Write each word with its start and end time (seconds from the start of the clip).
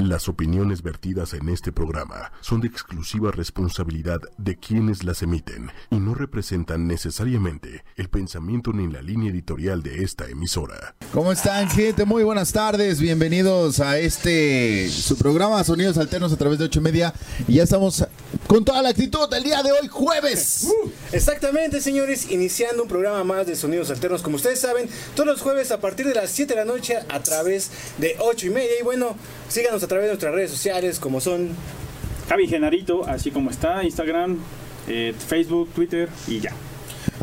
Las 0.00 0.30
opiniones 0.30 0.82
vertidas 0.82 1.34
en 1.34 1.50
este 1.50 1.72
programa 1.72 2.32
son 2.40 2.62
de 2.62 2.68
exclusiva 2.68 3.32
responsabilidad 3.32 4.18
de 4.38 4.56
quienes 4.56 5.04
las 5.04 5.20
emiten 5.20 5.70
y 5.90 5.96
no 5.96 6.14
representan 6.14 6.86
necesariamente 6.86 7.84
el 7.96 8.08
pensamiento 8.08 8.72
ni 8.72 8.90
la 8.90 9.02
línea 9.02 9.30
editorial 9.30 9.82
de 9.82 10.02
esta 10.02 10.26
emisora. 10.26 10.94
¿Cómo 11.12 11.32
están, 11.32 11.68
gente? 11.68 12.06
Muy 12.06 12.24
buenas 12.24 12.50
tardes. 12.50 12.98
Bienvenidos 12.98 13.80
a 13.80 13.98
este 13.98 14.88
su 14.88 15.18
programa 15.18 15.62
Sonidos 15.64 15.98
Alternos 15.98 16.32
a 16.32 16.38
través 16.38 16.58
de 16.58 16.64
ocho 16.64 16.80
y 16.80 16.82
media. 16.82 17.12
Y 17.46 17.56
ya 17.56 17.64
estamos 17.64 18.02
con 18.46 18.64
toda 18.64 18.80
la 18.80 18.88
actitud 18.88 19.28
del 19.28 19.42
día 19.42 19.62
de 19.62 19.70
hoy, 19.70 19.88
jueves. 19.88 20.64
Uh, 20.64 20.90
exactamente, 21.12 21.82
señores, 21.82 22.30
iniciando 22.30 22.84
un 22.84 22.88
programa 22.88 23.22
más 23.22 23.46
de 23.46 23.54
Sonidos 23.54 23.90
Alternos. 23.90 24.22
Como 24.22 24.36
ustedes 24.36 24.60
saben, 24.60 24.88
todos 25.14 25.26
los 25.26 25.42
jueves 25.42 25.70
a 25.72 25.80
partir 25.80 26.06
de 26.06 26.14
las 26.14 26.30
7 26.30 26.54
de 26.54 26.60
la 26.60 26.64
noche 26.64 26.96
a 27.10 27.20
través 27.20 27.70
de 27.98 28.16
ocho 28.18 28.46
y 28.46 28.50
media. 28.50 28.72
Y 28.80 28.82
bueno, 28.82 29.14
síganos 29.48 29.82
a 29.82 29.89
través 29.90 30.04
de 30.04 30.10
nuestras 30.12 30.32
redes 30.32 30.50
sociales 30.52 31.00
como 31.00 31.20
son 31.20 31.48
Javi 32.28 32.46
Genarito, 32.46 33.04
así 33.08 33.32
como 33.32 33.50
está, 33.50 33.82
Instagram, 33.82 34.38
eh, 34.86 35.12
Facebook, 35.18 35.68
Twitter 35.74 36.08
y 36.28 36.38
ya. 36.38 36.52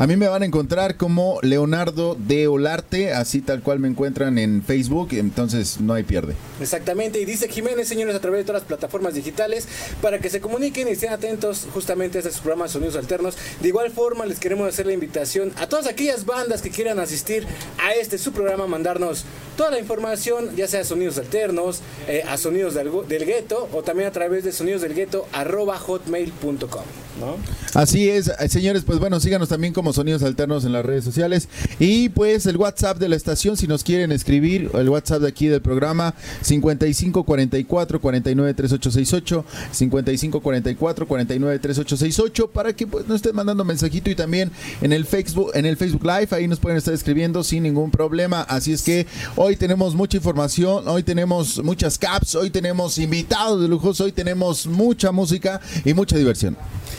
A 0.00 0.06
mí 0.06 0.16
me 0.16 0.28
van 0.28 0.42
a 0.42 0.46
encontrar 0.46 0.96
como 0.96 1.40
Leonardo 1.42 2.14
de 2.16 2.46
Olarte, 2.46 3.12
así 3.12 3.40
tal 3.40 3.64
cual 3.64 3.80
me 3.80 3.88
encuentran 3.88 4.38
en 4.38 4.62
Facebook, 4.62 5.08
entonces 5.10 5.80
no 5.80 5.92
hay 5.92 6.04
pierde. 6.04 6.36
Exactamente, 6.60 7.20
y 7.20 7.24
dice 7.24 7.48
Jiménez, 7.48 7.88
señores, 7.88 8.14
a 8.14 8.20
través 8.20 8.38
de 8.38 8.44
todas 8.44 8.62
las 8.62 8.68
plataformas 8.68 9.14
digitales, 9.14 9.66
para 10.00 10.20
que 10.20 10.30
se 10.30 10.40
comuniquen 10.40 10.86
y 10.86 10.92
estén 10.92 11.12
atentos 11.12 11.66
justamente 11.74 12.18
a 12.18 12.20
estos 12.20 12.38
programas 12.38 12.70
Sonidos 12.70 12.94
Alternos. 12.94 13.36
De 13.60 13.66
igual 13.66 13.90
forma, 13.90 14.24
les 14.24 14.38
queremos 14.38 14.68
hacer 14.68 14.86
la 14.86 14.92
invitación 14.92 15.50
a 15.56 15.68
todas 15.68 15.88
aquellas 15.88 16.24
bandas 16.24 16.62
que 16.62 16.70
quieran 16.70 17.00
asistir 17.00 17.44
a 17.84 17.92
este 17.94 18.18
su 18.18 18.30
programa, 18.30 18.68
mandarnos 18.68 19.24
toda 19.56 19.72
la 19.72 19.80
información, 19.80 20.54
ya 20.54 20.68
sea 20.68 20.84
Sonidos 20.84 21.18
Alternos, 21.18 21.80
eh, 22.06 22.22
a 22.28 22.36
Sonidos 22.36 22.74
del, 22.74 22.92
del 23.08 23.26
Gueto, 23.26 23.68
o 23.72 23.82
también 23.82 24.08
a 24.08 24.12
través 24.12 24.44
de 24.44 24.52
Sonidos 24.52 24.84
Así 27.74 28.08
es, 28.08 28.28
eh, 28.28 28.48
señores, 28.48 28.82
pues 28.84 28.98
bueno, 28.98 29.20
síganos 29.20 29.48
también 29.48 29.72
como 29.72 29.92
Sonidos 29.92 30.22
Alternos 30.22 30.64
en 30.64 30.72
las 30.72 30.84
redes 30.84 31.04
sociales. 31.04 31.48
Y 31.78 32.08
pues 32.10 32.46
el 32.46 32.56
WhatsApp 32.56 32.98
de 32.98 33.08
la 33.08 33.16
estación, 33.16 33.56
si 33.56 33.66
nos 33.66 33.84
quieren 33.84 34.12
escribir, 34.12 34.70
el 34.74 34.88
WhatsApp 34.88 35.22
de 35.22 35.28
aquí 35.28 35.48
del 35.48 35.60
programa, 35.60 36.14
5544 36.42 38.00
49 38.00 38.54
3868, 38.54 39.44
5544 39.72 41.06
49 41.06 41.58
3868, 41.58 42.50
para 42.50 42.72
que 42.72 42.86
pues 42.86 43.06
nos 43.06 43.16
estén 43.16 43.34
mandando 43.34 43.64
mensajito 43.64 44.10
y 44.10 44.14
también 44.14 44.50
en 44.80 44.92
el 44.92 45.04
Facebook, 45.04 45.50
en 45.54 45.66
el 45.66 45.76
Facebook 45.76 46.04
Live, 46.04 46.28
ahí 46.30 46.48
nos 46.48 46.58
pueden 46.58 46.78
estar 46.78 46.94
escribiendo 46.94 47.44
sin 47.44 47.62
ningún 47.62 47.90
problema. 47.90 48.42
Así 48.42 48.72
es 48.72 48.82
que 48.82 49.06
hoy 49.36 49.56
tenemos 49.56 49.94
mucha 49.94 50.16
información, 50.16 50.88
hoy 50.88 51.02
tenemos 51.02 51.62
muchas 51.62 51.98
caps, 51.98 52.34
hoy 52.34 52.50
tenemos 52.50 52.98
invitados 52.98 53.60
de 53.60 53.68
lujos, 53.68 54.00
hoy 54.00 54.12
tenemos 54.12 54.66
mucha 54.66 55.12
música 55.12 55.60
y 55.84 55.94
mucha 55.94 56.16
diversión. 56.16 56.56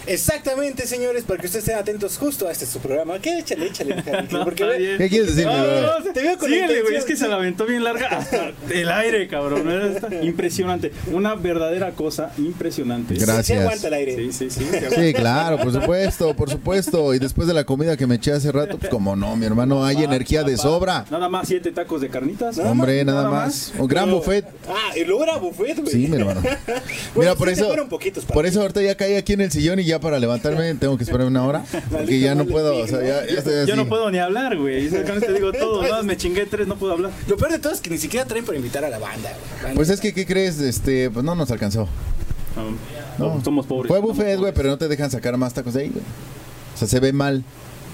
Exactamente, 0.09 0.85
señores, 0.87 1.23
para 1.23 1.39
que 1.39 1.45
ustedes 1.47 1.65
estén 1.67 1.79
atentos 1.79 2.17
justo 2.17 2.47
a 2.47 2.51
este 2.51 2.65
su 2.65 2.79
programa. 2.79 3.19
¿Qué? 3.19 3.39
Échale, 3.39 3.67
échale. 3.67 3.95
No, 4.31 4.43
porque 4.43 4.63
ve-. 4.63 4.95
¿Qué 4.97 5.09
quieres 5.09 5.35
decirme? 5.35 5.55
No, 5.57 5.63
bro? 5.63 5.81
no, 5.81 5.99
no, 5.99 6.13
Te 6.13 6.21
veo 6.21 6.37
con 6.37 6.47
síguele, 6.49 6.65
güey, 6.67 6.77
intención. 6.79 6.95
es 6.99 7.05
que 7.05 7.15
se 7.15 7.27
la 7.27 7.35
aventó 7.35 7.65
bien 7.65 7.83
larga 7.83 8.07
hasta 8.07 8.51
el 8.71 8.89
aire, 8.89 9.27
cabrón. 9.27 9.69
Está 9.71 10.07
impresionante. 10.23 10.91
Una 11.11 11.35
verdadera 11.35 11.91
cosa 11.91 12.31
impresionante. 12.37 13.13
Gracias. 13.15 13.45
Sí 13.47 13.53
aguanta 13.53 13.87
el 13.87 13.93
aire. 13.93 14.15
Sí, 14.15 14.31
sí, 14.31 14.49
sí. 14.49 14.67
Sí, 14.95 15.13
claro, 15.13 15.57
por 15.57 15.71
supuesto, 15.71 16.33
por 16.35 16.49
supuesto. 16.49 17.13
Y 17.13 17.19
después 17.19 17.47
de 17.47 17.53
la 17.53 17.63
comida 17.63 17.95
que 17.97 18.07
me 18.07 18.15
eché 18.15 18.31
hace 18.33 18.51
rato, 18.51 18.77
pues 18.77 18.89
como 18.89 19.15
no, 19.15 19.35
mi 19.35 19.45
hermano, 19.45 19.85
hay 19.85 20.03
energía 20.03 20.43
de 20.43 20.57
sobra. 20.57 21.05
Nada 21.09 21.29
más 21.29 21.47
siete 21.47 21.71
tacos 21.71 22.01
de 22.01 22.09
carnitas. 22.09 22.57
Hombre, 22.57 23.03
nada 23.05 23.29
más. 23.29 23.71
Un 23.77 23.87
gran 23.87 24.05
Pero- 24.05 24.17
buffet. 24.17 24.45
Ah, 24.67 24.97
y 24.97 25.03
luego 25.05 25.23
era 25.23 25.37
buffet, 25.37 25.77
güey. 25.79 25.91
Sí, 25.91 26.07
mi 26.07 26.17
hermano. 26.17 26.41
Bueno, 27.15 27.31
Mira, 27.31 27.35
por 27.35 27.47
se 27.47 27.53
eso, 27.55 27.65
fueron 27.67 27.89
poquitos 27.89 28.23
para 28.25 28.33
por 28.35 28.45
eso 28.45 28.61
ahorita 28.61 28.81
ya 28.81 28.95
caí 28.95 29.15
aquí 29.15 29.33
en 29.33 29.41
el 29.41 29.51
sillón 29.51 29.79
y 29.79 29.83
ya 29.85 29.98
para 29.99 30.19
levantarme 30.19 30.73
tengo 30.75 30.97
que 30.97 31.03
esperar 31.03 31.27
una 31.27 31.43
hora. 31.45 31.63
Porque 31.91 32.19
ya 32.19 32.35
no 32.35 32.45
puedo, 32.45 32.75
o 32.77 32.87
sea, 32.87 32.99
ya, 33.01 33.25
ya 33.25 33.37
estoy 33.39 33.53
así. 33.55 33.69
Yo 33.69 33.75
no 33.75 33.87
puedo 33.87 34.09
ni 34.11 34.19
hablar, 34.19 34.57
güey. 34.57 34.87
Digo 34.89 35.51
todo. 35.53 35.81
Nada 35.83 35.95
más 35.97 36.05
me 36.05 36.17
chingué 36.17 36.45
tres, 36.45 36.67
no 36.67 36.75
puedo 36.75 36.93
hablar. 36.93 37.11
Lo 37.27 37.37
peor 37.37 37.51
de 37.51 37.59
todo 37.59 37.73
es 37.73 37.81
que 37.81 37.89
ni 37.89 37.97
siquiera 37.97 38.25
traen 38.25 38.45
para 38.45 38.57
invitar 38.57 38.83
a 38.85 38.89
la 38.89 38.99
banda. 38.99 39.31
güey. 39.61 39.75
Pues 39.75 39.89
es 39.89 39.99
que, 39.99 40.13
¿qué 40.13 40.25
crees? 40.25 40.59
Este, 40.59 41.09
pues 41.09 41.23
no 41.25 41.35
nos 41.35 41.51
alcanzó. 41.51 41.87
No, 43.17 43.35
No. 43.35 43.43
somos 43.43 43.65
pobres. 43.65 43.87
Fue 43.87 43.99
buffet, 43.99 44.37
güey, 44.39 44.53
pero 44.53 44.69
no 44.69 44.77
te 44.77 44.87
dejan 44.87 45.09
sacar 45.11 45.37
más 45.37 45.53
tacos 45.53 45.73
de 45.73 45.81
ahí, 45.83 45.89
güey. 45.89 46.03
O 46.75 46.77
sea, 46.77 46.87
se 46.87 46.99
ve 46.99 47.13
mal. 47.13 47.43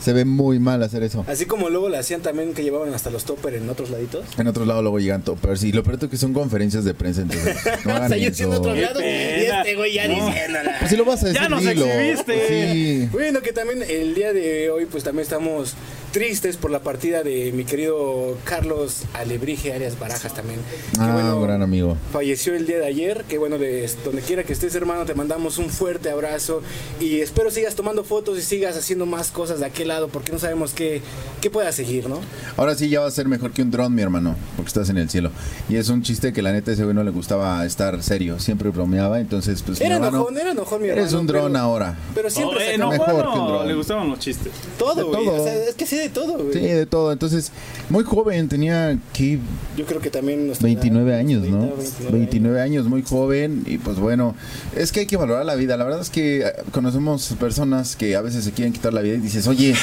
Se 0.01 0.13
ve 0.13 0.23
muy 0.25 0.59
mal 0.59 0.83
hacer 0.83 1.01
eso. 1.03 1.25
Así 1.27 1.45
como 1.45 1.69
luego 1.69 1.89
le 1.89 1.97
hacían 1.97 2.21
también 2.21 2.53
que 2.53 2.63
llevaban 2.63 2.93
hasta 2.93 3.09
los 3.09 3.23
topper 3.25 3.55
en 3.55 3.69
otros 3.69 3.89
laditos. 3.89 4.25
En 4.37 4.47
otros 4.47 4.67
lados 4.67 4.83
luego 4.83 4.99
llegan 4.99 5.23
toppers 5.23 5.63
y 5.63 5.71
lo 5.71 5.83
peor 5.83 5.97
es 6.01 6.09
que 6.09 6.17
son 6.17 6.33
conferencias 6.33 6.83
de 6.85 6.93
prensa, 6.93 7.21
entonces 7.21 7.55
no 7.85 7.93
O 7.93 7.95
hagan 7.95 8.09
sea, 8.09 8.17
yo 8.17 8.33
siendo 8.33 8.57
otro 8.57 8.75
lado 8.75 8.99
y 9.01 9.03
este 9.05 9.75
güey 9.75 9.93
ya 9.93 10.07
No. 10.07 10.25
diciéndola. 10.27 10.75
Pues 10.79 10.91
si 10.91 10.97
lo 10.97 11.05
vas 11.05 11.23
a 11.23 11.27
decir, 11.27 11.41
Ya 11.41 11.49
nos 11.49 11.61
dilo. 11.61 11.85
exhibiste. 11.85 12.47
Sí. 12.71 13.09
Bueno, 13.11 13.41
que 13.41 13.51
también 13.53 13.83
el 13.87 14.13
día 14.13 14.31
de 14.33 14.69
hoy 14.69 14.85
pues 14.85 15.03
también 15.03 15.23
estamos 15.23 15.73
tristes 16.19 16.55
por 16.55 16.71
la 16.71 16.79
partida 16.79 17.23
de 17.23 17.51
mi 17.51 17.65
querido 17.65 18.37
Carlos 18.45 19.01
Alebrije, 19.15 19.73
alias 19.73 19.99
Barajas 19.99 20.33
también. 20.33 20.61
Que, 20.93 20.97
Ah, 21.01 21.11
bueno, 21.13 21.41
gran 21.41 21.61
amigo. 21.61 21.97
Falleció 22.13 22.55
el 22.55 22.65
día 22.65 22.77
de 22.79 22.85
ayer, 22.85 23.25
que 23.27 23.37
bueno, 23.37 23.57
de 23.57 23.89
donde 24.05 24.21
quiera 24.21 24.45
que 24.45 24.53
estés 24.53 24.73
hermano, 24.75 25.03
te 25.05 25.13
mandamos 25.13 25.57
un 25.57 25.69
fuerte 25.69 26.09
abrazo 26.09 26.61
y 27.01 27.19
espero 27.19 27.51
sigas 27.51 27.75
tomando 27.75 28.05
fotos 28.05 28.39
y 28.39 28.43
sigas 28.43 28.77
haciendo 28.77 29.05
más 29.05 29.29
cosas 29.29 29.59
de 29.59 29.65
aquel 29.65 29.89
lado 29.89 30.07
porque 30.07 30.31
no 30.31 30.39
sabemos 30.39 30.71
qué, 30.73 31.01
qué 31.41 31.49
pueda 31.49 31.73
seguir, 31.73 32.07
¿no? 32.07 32.21
Ahora 32.55 32.75
sí 32.75 32.87
ya 32.87 33.01
va 33.01 33.07
a 33.07 33.11
ser 33.11 33.27
mejor 33.27 33.51
que 33.51 33.61
un 33.61 33.69
dron, 33.71 33.93
mi 33.93 34.01
hermano, 34.01 34.37
porque 34.55 34.69
estás 34.69 34.89
en 34.89 34.97
el 34.97 35.09
cielo. 35.09 35.31
Y 35.67 35.75
es 35.75 35.89
un 35.89 36.01
chiste 36.01 36.31
que 36.31 36.41
la 36.41 36.53
neta 36.53 36.71
a 36.71 36.75
ese 36.75 36.83
güey 36.85 36.95
no 36.95 37.03
le 37.03 37.11
gustaba 37.11 37.65
estar 37.65 38.01
serio, 38.01 38.39
siempre 38.39 38.69
bromeaba, 38.69 39.19
entonces 39.19 39.61
pues 39.63 39.81
mi 39.81 39.85
Era 39.85 39.95
hermano, 39.95 40.15
enojón, 40.19 40.37
era 40.37 40.51
enojón 40.51 40.81
mi 40.81 40.87
Eres 40.87 41.07
hermano, 41.07 41.19
un 41.19 41.27
dron 41.27 41.51
pero- 41.51 41.63
ahora. 41.63 41.97
Pero 42.15 42.29
siempre 42.29 42.69
Oh, 42.69 42.71
eh, 42.71 42.77
no, 42.77 42.89
Mejor 42.89 43.11
bueno, 43.13 43.33
que 43.33 43.39
un 43.39 43.47
dron. 43.47 43.67
le 43.67 43.73
gustaban 43.75 44.09
los 44.09 44.19
chistes. 44.19 44.53
todo, 44.79 45.07
güey. 45.09 45.25
todo. 45.25 45.41
O 45.41 45.43
sea, 45.43 45.53
es 45.55 45.75
que 45.75 45.85
sí 45.85 46.04
de 46.05 46.09
todo, 46.09 46.37
güey. 46.37 46.53
Sí, 46.53 46.59
de 46.59 46.85
todo. 46.85 47.11
Entonces, 47.11 47.51
muy 47.89 48.03
joven, 48.03 48.47
tenía 48.47 48.97
que 49.13 49.39
Yo 49.77 49.85
creo 49.85 50.01
que 50.01 50.09
también 50.09 50.47
nuestra 50.47 50.65
29 50.65 51.09
edad, 51.09 51.19
años, 51.19 51.41
30, 51.41 51.59
¿no? 51.59 51.75
29 51.75 52.17
29 52.17 52.61
años, 52.61 52.85
muy 52.87 53.03
joven 53.03 53.63
y 53.65 53.77
pues 53.77 53.97
bueno, 53.97 54.35
es 54.75 54.91
que 54.91 55.01
hay 55.01 55.05
que 55.05 55.17
valorar 55.17 55.45
la 55.45 55.55
vida. 55.55 55.77
La 55.77 55.83
verdad 55.83 56.01
es 56.01 56.09
que 56.09 56.41
eh, 56.41 56.53
conocemos 56.71 57.33
personas 57.39 57.95
que 57.95 58.15
a 58.15 58.21
veces 58.21 58.43
se 58.43 58.51
quieren 58.51 58.73
quitar 58.73 58.93
la 58.93 59.01
vida 59.01 59.15
y 59.15 59.19
dices, 59.19 59.47
oye, 59.47 59.75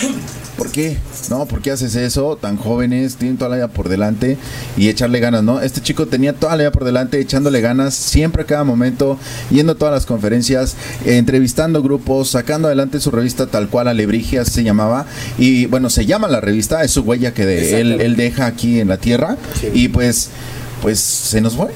¿por 0.57 0.71
qué? 0.71 0.97
No, 1.31 1.47
¿por 1.47 1.61
qué 1.61 1.71
haces 1.71 1.95
eso? 1.97 2.37
Tan 2.37 2.57
jóvenes, 2.57 3.17
tienen 3.17 3.37
toda 3.37 3.51
la 3.51 3.57
vida 3.57 3.69
por 3.69 3.89
delante 3.89 4.37
y 4.77 4.89
echarle 4.89 5.21
ganas, 5.21 5.43
¿no? 5.43 5.61
Este 5.61 5.81
chico 5.81 6.07
tenía 6.07 6.33
toda 6.33 6.53
la 6.57 6.65
vida 6.65 6.73
por 6.73 6.85
delante, 6.85 7.21
echándole 7.21 7.61
ganas, 7.61 7.95
siempre 7.95 8.43
a 8.43 8.47
cada 8.47 8.65
momento, 8.65 9.19
yendo 9.51 9.73
a 9.73 9.75
todas 9.75 9.95
las 9.95 10.07
conferencias, 10.07 10.77
eh, 11.05 11.17
entrevistando 11.17 11.83
grupos, 11.83 12.31
sacando 12.31 12.69
adelante 12.69 13.01
su 13.01 13.11
revista 13.11 13.47
tal 13.47 13.69
cual, 13.69 13.89
Alebrigia 13.89 14.45
se 14.45 14.63
llamaba. 14.65 15.07
Y 15.39 15.67
bueno, 15.67 15.91
se 15.91 16.07
llama 16.07 16.12
la 16.19 16.41
revista, 16.41 16.83
es 16.83 16.91
su 16.91 17.03
huella 17.03 17.35
que 17.35 17.47
de 17.47 17.81
él, 17.81 18.01
él 18.01 18.17
deja 18.17 18.47
aquí 18.47 18.81
en 18.81 18.89
la 18.89 18.99
tierra. 18.99 19.37
Sí. 19.61 19.69
Y 19.73 19.89
pues, 19.89 20.31
pues 20.81 21.01
se 21.01 21.41
nos 21.41 21.55
fue. 21.55 21.69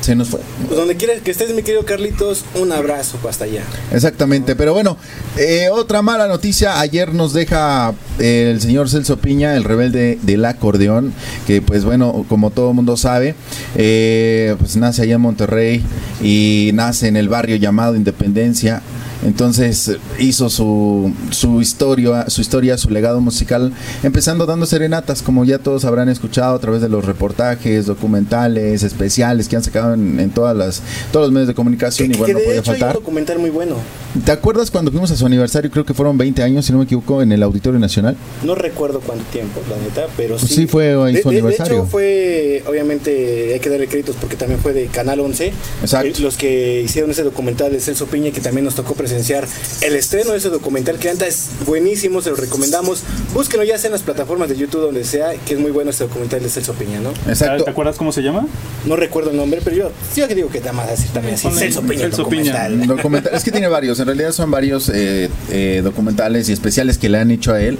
Se 0.00 0.14
nos 0.14 0.28
fue. 0.28 0.40
Pues 0.66 0.78
donde 0.78 0.96
quieras 0.96 1.20
que 1.22 1.30
estés, 1.32 1.52
mi 1.52 1.62
querido 1.62 1.84
Carlitos, 1.84 2.44
un 2.54 2.72
abrazo 2.72 3.18
hasta 3.28 3.44
allá. 3.44 3.62
Exactamente, 3.92 4.54
pero 4.54 4.72
bueno, 4.72 4.96
eh, 5.36 5.68
otra 5.72 6.02
mala 6.02 6.28
noticia, 6.28 6.78
ayer 6.80 7.12
nos 7.12 7.32
deja 7.32 7.92
eh, 8.18 8.50
el 8.52 8.60
señor 8.60 8.88
Celso 8.88 9.18
Piña, 9.18 9.56
el 9.56 9.64
rebelde 9.64 10.18
del 10.22 10.44
acordeón, 10.44 11.12
que 11.46 11.60
pues 11.62 11.84
bueno, 11.84 12.24
como 12.28 12.50
todo 12.50 12.72
mundo 12.72 12.96
sabe, 12.96 13.34
eh, 13.74 14.54
pues 14.58 14.76
nace 14.76 15.02
allá 15.02 15.16
en 15.16 15.20
Monterrey 15.20 15.82
y 16.22 16.70
nace 16.74 17.08
en 17.08 17.16
el 17.16 17.28
barrio 17.28 17.56
llamado 17.56 17.96
Independencia. 17.96 18.82
Entonces 19.24 19.96
hizo 20.18 20.48
su, 20.48 21.12
su 21.30 21.60
historia, 21.60 22.30
su 22.30 22.40
historia, 22.40 22.78
su 22.78 22.88
legado 22.90 23.20
musical, 23.20 23.72
empezando 24.02 24.46
dando 24.46 24.64
serenatas, 24.66 25.22
como 25.22 25.44
ya 25.44 25.58
todos 25.58 25.84
habrán 25.84 26.08
escuchado 26.08 26.54
a 26.54 26.58
través 26.60 26.80
de 26.82 26.88
los 26.88 27.04
reportajes, 27.04 27.86
documentales, 27.86 28.82
especiales 28.82 29.48
que 29.48 29.56
han 29.56 29.62
sacado 29.64 29.94
en, 29.94 30.20
en 30.20 30.30
todas 30.30 30.56
las, 30.56 30.82
todos 31.12 31.26
los 31.26 31.32
medios 31.32 31.48
de 31.48 31.54
comunicación 31.54 32.10
Que- 32.10 32.16
bueno, 32.18 32.26
que 32.26 32.32
no 32.34 32.38
de 32.38 32.44
podía 32.44 32.60
hecho 32.60 32.70
hay 32.70 32.76
un 32.76 32.80
faltar. 32.80 32.94
documental 33.00 33.38
muy 33.38 33.50
bueno. 33.50 33.76
¿Te 34.24 34.32
acuerdas 34.32 34.70
cuando 34.70 34.90
fuimos 34.90 35.10
a 35.10 35.16
su 35.16 35.26
aniversario? 35.26 35.70
Creo 35.70 35.84
que 35.84 35.94
fueron 35.94 36.16
20 36.16 36.42
años, 36.42 36.64
si 36.64 36.72
no 36.72 36.78
me 36.78 36.84
equivoco, 36.84 37.20
en 37.20 37.30
el 37.32 37.42
Auditorio 37.42 37.78
Nacional. 37.78 38.16
No 38.42 38.54
recuerdo 38.54 39.00
cuánto 39.00 39.24
tiempo, 39.26 39.60
la 39.68 39.76
neta, 39.76 40.06
pero 40.16 40.36
Pues 40.36 40.48
sí. 40.48 40.54
sí 40.62 40.66
fue 40.66 40.84
de, 40.86 41.22
su 41.22 41.28
de- 41.28 41.34
de 41.34 41.40
aniversario. 41.40 41.78
hecho, 41.78 41.86
fue, 41.86 42.62
obviamente, 42.66 43.52
hay 43.52 43.60
que 43.60 43.68
darle 43.68 43.86
créditos 43.86 44.16
porque 44.20 44.36
también 44.36 44.60
fue 44.60 44.72
de 44.72 44.86
Canal 44.86 45.20
11. 45.20 45.52
Exacto. 45.82 46.08
Eh, 46.08 46.22
Los 46.22 46.36
que 46.36 46.82
hicieron 46.82 47.10
ese 47.10 47.22
documental 47.22 47.70
de 47.72 47.80
Celso 47.80 48.06
Piña, 48.06 48.30
que 48.30 48.40
también 48.40 48.64
nos 48.64 48.74
tocó 48.74 48.94
presenciar 49.08 49.46
el 49.80 49.96
estreno 49.96 50.32
de 50.32 50.38
ese 50.38 50.50
documental, 50.50 50.98
que 50.98 51.08
anda 51.08 51.26
es 51.26 51.46
buenísimo, 51.66 52.20
se 52.20 52.30
lo 52.30 52.36
recomendamos. 52.36 53.02
Búsquenlo 53.32 53.64
ya 53.64 53.78
sea 53.78 53.88
en 53.88 53.92
las 53.92 54.02
plataformas 54.02 54.48
de 54.50 54.56
YouTube, 54.56 54.82
donde 54.82 55.04
sea, 55.04 55.32
que 55.46 55.54
es 55.54 55.60
muy 55.60 55.70
bueno 55.70 55.90
este 55.90 56.04
documental 56.04 56.42
de 56.42 56.48
Celso 56.50 56.74
Piña, 56.74 57.00
¿no? 57.00 57.10
Exacto. 57.28 57.64
¿Te 57.64 57.70
acuerdas 57.70 57.96
cómo 57.96 58.12
se 58.12 58.22
llama? 58.22 58.46
No 58.84 58.96
recuerdo 58.96 59.30
el 59.30 59.36
nombre, 59.36 59.60
pero 59.64 59.76
yo 59.76 59.90
sí 60.12 60.22
que 60.28 60.34
digo 60.34 60.48
que 60.50 60.60
nada 60.60 60.72
más 60.72 60.90
decir 60.90 61.10
también 61.12 61.34
así. 61.36 61.48
Celso 61.50 61.80
Piña, 61.82 62.04
el 62.04 62.12
Celso 62.12 62.28
Piña. 62.28 62.52
documental. 62.68 62.86
Documental- 62.98 63.34
es 63.34 63.44
que 63.44 63.50
tiene 63.50 63.68
varios, 63.68 63.98
en 64.00 64.06
realidad 64.06 64.32
son 64.32 64.50
varios 64.50 64.90
eh, 64.90 65.30
eh, 65.50 65.80
documentales 65.82 66.48
y 66.48 66.52
especiales 66.52 66.98
que 66.98 67.08
le 67.08 67.18
han 67.18 67.30
hecho 67.30 67.52
a 67.54 67.60
él. 67.62 67.78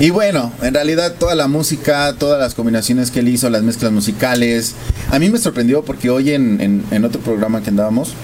Y 0.00 0.10
bueno, 0.10 0.52
en 0.62 0.72
realidad 0.74 1.14
toda 1.18 1.34
la 1.34 1.48
música, 1.48 2.14
todas 2.18 2.40
las 2.40 2.54
combinaciones 2.54 3.10
que 3.10 3.20
él 3.20 3.28
hizo, 3.28 3.50
las 3.50 3.62
mezclas 3.62 3.92
musicales, 3.92 4.72
a 5.10 5.18
mí 5.18 5.28
me 5.28 5.38
sorprendió 5.38 5.82
porque 5.84 6.08
hoy 6.10 6.30
en, 6.32 6.60
en- 6.60 6.84
en 6.90 7.04
otro 7.04 7.20
programa 7.20 7.62
que 7.62 7.68
andábamos, 7.70 8.14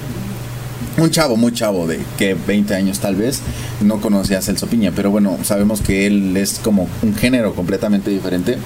un 0.99 1.11
chavo, 1.11 1.37
muy 1.37 1.53
chavo, 1.53 1.87
de 1.87 2.01
que 2.17 2.35
20 2.35 2.75
años 2.75 2.99
tal 2.99 3.17
vez, 3.17 3.41
no 3.81 4.01
conocía 4.01 4.39
a 4.39 4.43
Celso 4.43 4.67
Piña, 4.67 4.93
pero 4.95 5.11
bueno, 5.11 5.39
sabemos 5.43 5.81
que 5.81 6.07
él 6.07 6.37
es 6.37 6.59
como 6.59 6.89
un 7.03 7.15
género 7.15 7.55
completamente 7.55 8.11
diferente. 8.11 8.59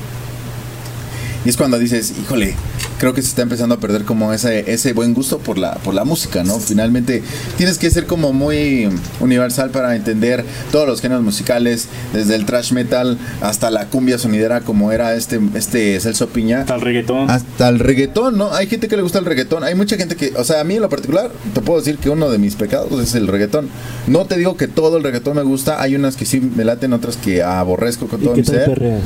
Y 1.45 1.49
es 1.49 1.57
cuando 1.57 1.79
dices, 1.79 2.15
híjole, 2.21 2.55
creo 2.99 3.15
que 3.15 3.23
se 3.23 3.29
está 3.29 3.43
empezando 3.43 3.75
a 3.75 3.79
perder 3.79 4.05
como 4.05 4.33
ese, 4.33 4.71
ese 4.73 4.93
buen 4.93 5.15
gusto 5.15 5.39
por 5.39 5.59
la, 5.59 5.75
por 5.77 5.95
la 5.95 6.05
música, 6.05 6.45
¿no? 6.45 6.59
Finalmente 6.59 7.23
tienes 7.57 7.79
que 7.79 7.91
ser 7.91 8.07
como 8.07 8.33
muy 8.33 8.89
universal 9.21 9.71
para 9.71 9.97
entender 9.97 10.45
todos 10.71 10.87
los 10.87 11.01
géneros 11.01 11.25
musicales, 11.25 11.89
desde 12.13 12.35
el 12.35 12.47
thrash 12.47 12.73
metal 12.73 13.19
hasta 13.41 13.71
la 13.71 13.87
cumbia 13.87 14.19
sonidera 14.19 14.61
como 14.61 14.93
era 14.93 15.15
este, 15.15 15.41
este 15.55 15.99
Celso 16.01 16.29
Piña. 16.29 16.61
Hasta 16.61 16.75
el 16.75 16.81
reggaetón. 16.81 17.31
Hasta 17.31 17.69
el 17.69 17.79
reggaetón, 17.79 18.39
¿no? 18.39 18.53
Hay 18.53 18.67
gente 18.67 18.89
que 18.89 18.97
le 18.97 19.03
gusta 19.03 19.19
el 19.19 19.25
reggaetón. 19.25 19.65
Hay 19.65 19.75
mucha 19.75 19.97
gente 19.97 20.17
que, 20.17 20.33
o 20.37 20.45
sea, 20.45 20.61
a 20.61 20.65
mí 20.65 20.77
en 20.77 20.83
lo 20.83 20.89
particular, 20.89 21.31
te 21.55 21.61
puedo 21.61 21.81
decir 21.81 21.99
que 21.99 22.11
uno 22.11 22.31
de 22.31 22.39
mis 22.39 22.55
pecados 22.55 23.01
es 23.01 23.15
el 23.15 23.27
reggaetón. 23.27 23.69
No 24.07 24.27
te 24.27 24.37
digo 24.37 24.57
que 24.57 24.69
todo 24.69 24.97
el 24.97 25.05
reggaetón 25.05 25.37
me 25.37 25.43
gusta. 25.43 25.81
Hay 25.81 25.95
unas 25.95 26.17
que 26.17 26.27
sí 26.27 26.41
me 26.41 26.65
laten, 26.65 26.93
otras 26.93 27.17
que 27.17 27.43
aborrezco 27.43 28.07
con 28.07 28.21
todo 28.21 28.35
mi 28.35 28.45
ser. 28.45 29.01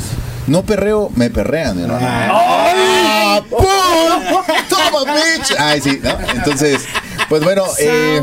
No 0.46 0.62
perreo, 0.62 1.10
me 1.16 1.30
perrean, 1.30 1.86
¿no? 1.86 1.98
¡Ah! 2.00 3.40
¡Pum! 3.50 3.75
¡Toma, 4.68 5.12
bitch! 5.12 5.54
Ay, 5.58 5.80
sí, 5.80 6.00
¿no? 6.02 6.18
Entonces, 6.34 6.84
pues 7.28 7.42
bueno, 7.42 7.64
eh, 7.78 8.22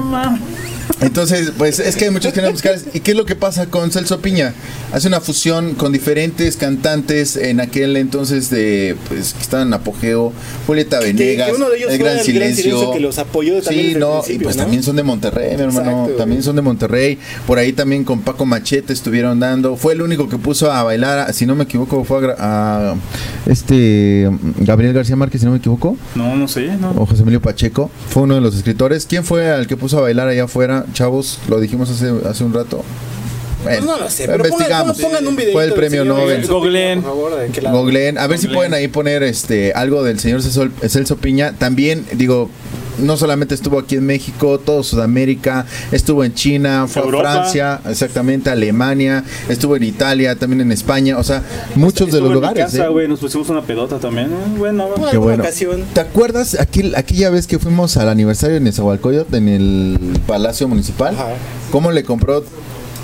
entonces, 1.01 1.51
pues 1.57 1.79
es 1.79 1.95
que 1.95 2.05
hay 2.05 2.11
muchos 2.11 2.33
géneros 2.33 2.53
musicales. 2.53 2.85
¿Y 2.93 2.99
qué 3.01 3.11
es 3.11 3.17
lo 3.17 3.25
que 3.25 3.35
pasa 3.35 3.67
con 3.67 3.91
Celso 3.91 4.19
Piña? 4.21 4.53
Hace 4.91 5.07
una 5.07 5.19
fusión 5.21 5.75
con 5.75 5.91
diferentes 5.91 6.55
cantantes 6.57 7.35
en 7.35 7.59
aquel 7.59 7.97
entonces 7.97 8.49
de, 8.49 8.95
pues, 9.09 9.33
que 9.33 9.41
estaban 9.41 9.67
en 9.67 9.73
apogeo. 9.73 10.31
Julieta 10.67 10.99
Que- 10.99 11.07
Venegas, 11.07 11.49
que 11.49 11.55
uno 11.55 11.69
de 11.69 11.77
ellos 11.77 11.91
El 11.91 11.97
Gran 11.97 12.17
el 12.17 12.23
Silencio. 12.23 12.91
que 12.91 12.99
los 12.99 13.17
apoyó 13.17 13.61
también 13.61 13.73
Sí, 13.73 13.93
desde 13.93 13.93
el 13.93 13.99
no, 13.99 14.21
y 14.27 14.39
pues 14.39 14.55
¿no? 14.55 14.63
también 14.63 14.83
son 14.83 14.95
de 14.95 15.03
Monterrey, 15.03 15.55
mi 15.57 15.63
hermano. 15.63 15.89
Exacto, 15.91 16.11
también 16.17 16.37
güey. 16.39 16.43
son 16.43 16.55
de 16.55 16.61
Monterrey. 16.61 17.19
Por 17.47 17.57
ahí 17.59 17.73
también 17.73 18.03
con 18.03 18.21
Paco 18.21 18.45
Machete 18.45 18.93
estuvieron 18.93 19.39
dando. 19.39 19.75
Fue 19.77 19.93
el 19.93 20.01
único 20.01 20.29
que 20.29 20.37
puso 20.37 20.71
a 20.71 20.83
bailar, 20.83 21.33
si 21.33 21.45
no 21.45 21.55
me 21.55 21.63
equivoco, 21.65 22.03
fue 22.03 22.33
a, 22.37 22.91
a 22.91 22.95
este 23.45 24.29
Gabriel 24.59 24.93
García 24.93 25.15
Márquez, 25.15 25.41
si 25.41 25.45
no 25.45 25.51
me 25.51 25.57
equivoco 25.57 25.97
No, 26.15 26.35
no 26.35 26.47
sé, 26.47 26.75
no. 26.79 26.91
o 26.91 27.05
José 27.05 27.21
Emilio 27.21 27.41
Pacheco, 27.41 27.91
fue 28.09 28.23
uno 28.23 28.35
de 28.35 28.41
los 28.41 28.55
escritores. 28.55 29.05
¿Quién 29.05 29.23
fue 29.23 29.49
al 29.51 29.67
que 29.67 29.77
puso 29.77 29.97
a 29.97 30.01
bailar 30.01 30.27
allá 30.27 30.45
afuera? 30.45 30.72
Chavos, 30.93 31.39
lo 31.47 31.59
dijimos 31.59 31.89
hace, 31.89 32.11
hace 32.27 32.43
un 32.43 32.53
rato. 32.53 32.83
Bueno, 33.63 33.85
no 33.85 33.97
lo 33.97 34.09
sé, 34.09 34.25
pero 34.27 34.45
investigamos. 34.45 34.97
pongan- 34.97 35.01
pongan 35.09 35.27
un 35.27 35.35
video. 35.37 35.53
Fue 35.53 35.63
el 35.63 35.73
premio 35.73 36.03
Nobel. 36.03 36.41
Lado. 37.61 37.77
Googleen. 37.79 38.17
A 38.17 38.27
ver 38.27 38.37
si 38.37 38.47
Googleen. 38.47 38.55
pueden 38.57 38.73
ahí 38.73 38.87
poner 38.89 39.23
este 39.23 39.71
algo 39.73 40.03
del 40.03 40.19
señor 40.19 40.41
Celso, 40.41 40.67
Celso 40.89 41.15
Piña. 41.17 41.53
También, 41.57 42.05
digo, 42.13 42.49
no 42.99 43.17
solamente 43.17 43.55
estuvo 43.55 43.79
aquí 43.79 43.95
en 43.95 44.05
México, 44.05 44.59
todo 44.59 44.83
Sudamérica, 44.83 45.65
estuvo 45.91 46.23
en 46.23 46.33
China, 46.33 46.85
fue 46.87 47.01
Europa. 47.03 47.29
a 47.29 47.33
Francia, 47.33 47.81
exactamente, 47.89 48.49
Alemania, 48.49 49.23
estuvo 49.49 49.75
en 49.75 49.83
Italia, 49.83 50.35
también 50.35 50.61
en 50.61 50.71
España, 50.71 51.17
o 51.17 51.23
sea, 51.23 51.43
muchos 51.75 52.07
de 52.07 52.13
los 52.19 52.21
en 52.21 52.27
mi 52.27 52.33
lugares. 52.33 52.65
casa, 52.65 52.85
¿eh? 52.85 52.89
güey, 52.89 53.07
nos 53.07 53.19
pusimos 53.19 53.49
una 53.49 53.61
pedota 53.61 53.99
también. 53.99 54.29
Bueno, 54.57 54.87
Una 54.95 55.11
Qué 55.11 55.17
bueno. 55.17 55.43
ocasión. 55.43 55.83
¿Te 55.93 56.01
acuerdas 56.01 56.59
aquel, 56.59 56.95
aquella 56.95 57.29
vez 57.29 57.47
que 57.47 57.59
fuimos 57.59 57.97
al 57.97 58.09
aniversario 58.09 58.57
en 58.57 58.63
Nezahualcóyotl, 58.65 59.35
en 59.35 59.47
el 59.49 59.99
Palacio 60.27 60.67
Municipal? 60.67 61.13
Ajá. 61.15 61.29
¿Cómo 61.71 61.91
le 61.91 62.03
compró? 62.03 62.43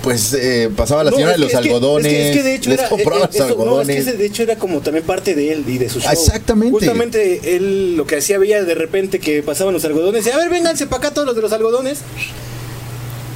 Pues 0.02 0.32
eh, 0.32 0.70
pasaba 0.74 1.04
la 1.04 1.10
señora 1.10 1.32
de 1.32 1.38
los 1.38 1.50
que- 1.50 1.56
algodones. 1.56 2.06
Es 2.06 2.12
que, 2.12 2.30
es 2.30 2.36
que 2.36 2.42
de 2.42 2.54
hecho 2.54 2.70
les 2.70 2.78
era, 2.80 2.88
compraba 2.88 3.16
eh, 3.24 3.26
los 3.26 3.34
eso- 3.34 3.44
no, 3.44 3.50
es 3.50 3.58
algodones. 3.60 4.04
que 4.06 4.12
de 4.12 4.26
hecho 4.26 4.42
era 4.42 4.56
como 4.56 4.80
también 4.80 5.04
parte 5.04 5.34
de 5.34 5.52
él 5.52 5.64
y 5.68 5.78
de 5.78 5.88
su 5.90 6.00
show. 6.00 6.10
Exactamente. 6.12 6.70
Justamente 6.72 7.56
él 7.56 7.96
lo 7.96 8.06
que 8.06 8.16
hacía 8.16 8.38
veía 8.38 8.64
de 8.64 8.74
repente 8.74 9.18
que 9.18 9.42
pasaban 9.42 9.74
los 9.74 9.84
algodones 9.84 10.26
y 10.26 10.30
a 10.30 10.36
ver, 10.38 10.48
vénganse 10.48 10.86
para 10.86 10.98
acá 11.06 11.14
todos 11.14 11.26
los 11.26 11.36
de 11.36 11.42
los 11.42 11.52
algodones. 11.52 11.98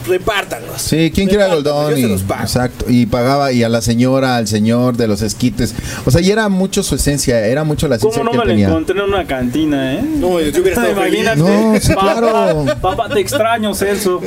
Repártanlos. 0.06 0.81
Sí, 0.83 1.11
¿quién 1.15 1.29
quiere 1.29 1.45
Repártanlos, 1.45 1.75
algodón? 1.75 1.91
Yo 1.91 1.97
se 1.97 2.03
Y, 2.03 2.09
los 2.09 2.23
pago. 2.23 2.43
exacto. 2.43 2.85
Y 2.89 3.06
pagaba, 3.06 3.53
y 3.53 3.62
a 3.62 3.69
la 3.69 3.81
señora, 3.81 4.37
al 4.37 4.47
señor 4.49 4.97
de 4.97 5.09
los 5.09 5.23
esquites. 5.23 5.75
O 6.05 6.11
sea, 6.11 6.21
y 6.21 6.31
era 6.31 6.49
mucho 6.49 6.83
su 6.83 6.95
esencia, 6.97 7.47
era 7.47 7.65
mucho 7.65 7.89
la 7.89 7.99
¿Cómo 7.99 8.11
esencia 8.12 8.25
no 8.25 8.31
que 8.33 8.39
me 8.39 8.45
la 8.45 8.51
tenía. 8.51 8.69
encontré 8.69 8.99
en 8.99 9.05
una 9.05 9.27
cantina, 9.27 9.95
eh? 9.95 10.03
No, 10.03 10.41
yo 10.41 10.51
hubiera 10.62 10.71
estado. 10.83 10.93
Imagínate. 10.93 11.39
No, 11.39 11.81
sí, 11.81 11.89
Papá, 11.95 12.17
claro. 12.19 12.65
Papá, 12.81 13.09
te 13.09 13.21
extraño, 13.21 13.75
Celso. 13.75 14.21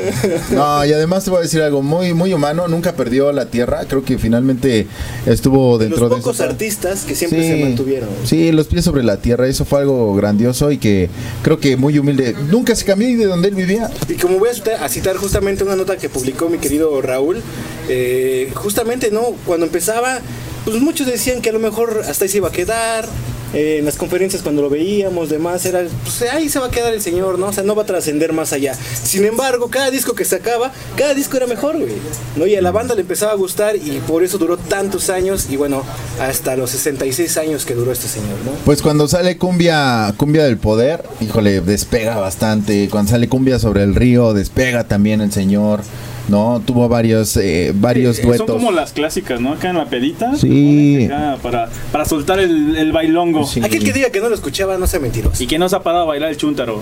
No, 0.51 0.85
y 0.85 0.93
además 0.93 1.23
te 1.23 1.29
voy 1.29 1.39
a 1.39 1.41
decir 1.43 1.61
algo 1.61 1.81
muy, 1.81 2.13
muy 2.13 2.33
humano. 2.33 2.67
Nunca 2.67 2.93
perdió 2.93 3.31
la 3.31 3.45
tierra. 3.47 3.85
Creo 3.87 4.03
que 4.03 4.17
finalmente 4.17 4.87
estuvo 5.25 5.77
De 5.77 5.85
dentro 5.85 6.01
los 6.07 6.09
de 6.11 6.15
pocos 6.17 6.35
eso. 6.35 6.43
artistas 6.43 7.03
que 7.03 7.15
siempre 7.15 7.47
se 7.47 7.63
mantuvieron. 7.63 8.09
Sí, 8.23 8.51
los 8.51 8.67
pies 8.67 8.85
sobre 8.85 9.03
la 9.03 9.17
tierra, 9.17 9.47
eso 9.47 9.65
fue 9.65 9.81
algo 9.81 10.15
grandioso 10.15 10.71
y 10.71 10.77
que 10.77 11.09
creo 11.43 11.59
que 11.59 11.77
muy 11.77 11.97
humilde. 11.99 12.35
Nunca 12.49 12.75
se 12.75 12.85
cambió 12.85 13.07
de 13.17 13.25
donde 13.25 13.49
él 13.49 13.55
vivía. 13.55 13.89
Y 14.07 14.13
como 14.13 14.39
voy 14.39 14.49
a 14.49 14.53
citar, 14.53 14.83
a 14.83 14.89
citar 14.89 15.15
justamente 15.17 15.63
una 15.67 15.75
nota 15.75 15.97
que 15.97 16.09
publicó 16.09 16.49
mi 16.49 16.57
querido 16.57 17.01
Raúl, 17.01 17.41
eh, 17.89 18.51
justamente, 18.55 19.11
¿no? 19.11 19.35
Cuando 19.45 19.65
empezaba, 19.65 20.19
pues 20.65 20.77
muchos 20.77 21.07
decían 21.07 21.41
que 21.41 21.49
a 21.49 21.53
lo 21.53 21.59
mejor 21.59 22.03
hasta 22.07 22.25
ahí 22.25 22.29
se 22.29 22.37
iba 22.37 22.49
a 22.49 22.51
quedar. 22.51 23.07
Eh, 23.53 23.77
en 23.79 23.85
las 23.85 23.95
conferencias 23.95 24.41
cuando 24.41 24.61
lo 24.61 24.69
veíamos, 24.69 25.29
demás, 25.29 25.65
era, 25.65 25.83
pues 26.03 26.21
ahí 26.23 26.49
se 26.49 26.59
va 26.59 26.67
a 26.67 26.71
quedar 26.71 26.93
el 26.93 27.01
señor, 27.01 27.39
¿no? 27.39 27.47
O 27.47 27.53
sea, 27.53 27.63
no 27.63 27.75
va 27.75 27.83
a 27.83 27.85
trascender 27.85 28.33
más 28.33 28.53
allá. 28.53 28.73
Sin 28.73 29.25
embargo, 29.25 29.69
cada 29.69 29.89
disco 29.91 30.13
que 30.15 30.25
sacaba, 30.25 30.71
cada 30.95 31.13
disco 31.13 31.37
era 31.37 31.47
mejor, 31.47 31.77
güey. 31.77 31.93
¿no? 32.35 32.45
Y 32.45 32.55
a 32.55 32.61
la 32.61 32.71
banda 32.71 32.95
le 32.95 33.01
empezaba 33.01 33.31
a 33.31 33.35
gustar 33.35 33.75
y 33.75 34.01
por 34.07 34.23
eso 34.23 34.37
duró 34.37 34.57
tantos 34.57 35.09
años 35.09 35.47
y 35.49 35.55
bueno, 35.55 35.83
hasta 36.19 36.55
los 36.55 36.71
66 36.71 37.37
años 37.37 37.65
que 37.65 37.73
duró 37.73 37.91
este 37.91 38.07
señor, 38.07 38.37
¿no? 38.45 38.51
Pues 38.65 38.81
cuando 38.81 39.07
sale 39.07 39.37
cumbia, 39.37 40.13
cumbia 40.17 40.43
del 40.43 40.57
poder, 40.57 41.03
híjole, 41.21 41.61
despega 41.61 42.17
bastante. 42.17 42.89
Cuando 42.89 43.11
sale 43.11 43.29
cumbia 43.29 43.59
sobre 43.59 43.83
el 43.83 43.95
río, 43.95 44.33
despega 44.33 44.87
también 44.87 45.21
el 45.21 45.31
señor. 45.31 45.81
¿No? 46.27 46.61
Tuvo 46.65 46.89
varios, 46.89 47.37
eh, 47.37 47.71
varios 47.73 48.19
Eh, 48.19 48.23
duetos. 48.23 48.47
Son 48.47 48.57
como 48.57 48.71
las 48.71 48.91
clásicas, 48.91 49.39
¿no? 49.39 49.53
Acá 49.53 49.69
en 49.69 49.77
la 49.77 49.85
pedita. 49.85 50.35
Sí. 50.35 51.07
Para, 51.41 51.69
para 51.91 52.05
soltar 52.05 52.39
el, 52.39 52.75
el 52.75 52.91
bailongo. 52.91 53.45
Sí. 53.45 53.61
Aquel 53.63 53.83
que 53.83 53.93
diga 53.93 54.09
que 54.09 54.19
no 54.19 54.27
lo 54.29 54.35
escuchaba, 54.35 54.77
no 54.77 54.87
sea 54.87 54.99
mentiroso. 54.99 55.41
Y 55.41 55.47
que 55.47 55.57
no 55.57 55.69
se 55.69 55.75
ha 55.75 55.83
parado 55.83 56.03
a 56.03 56.07
bailar 56.07 56.29
el 56.29 56.37
chúntaro. 56.37 56.81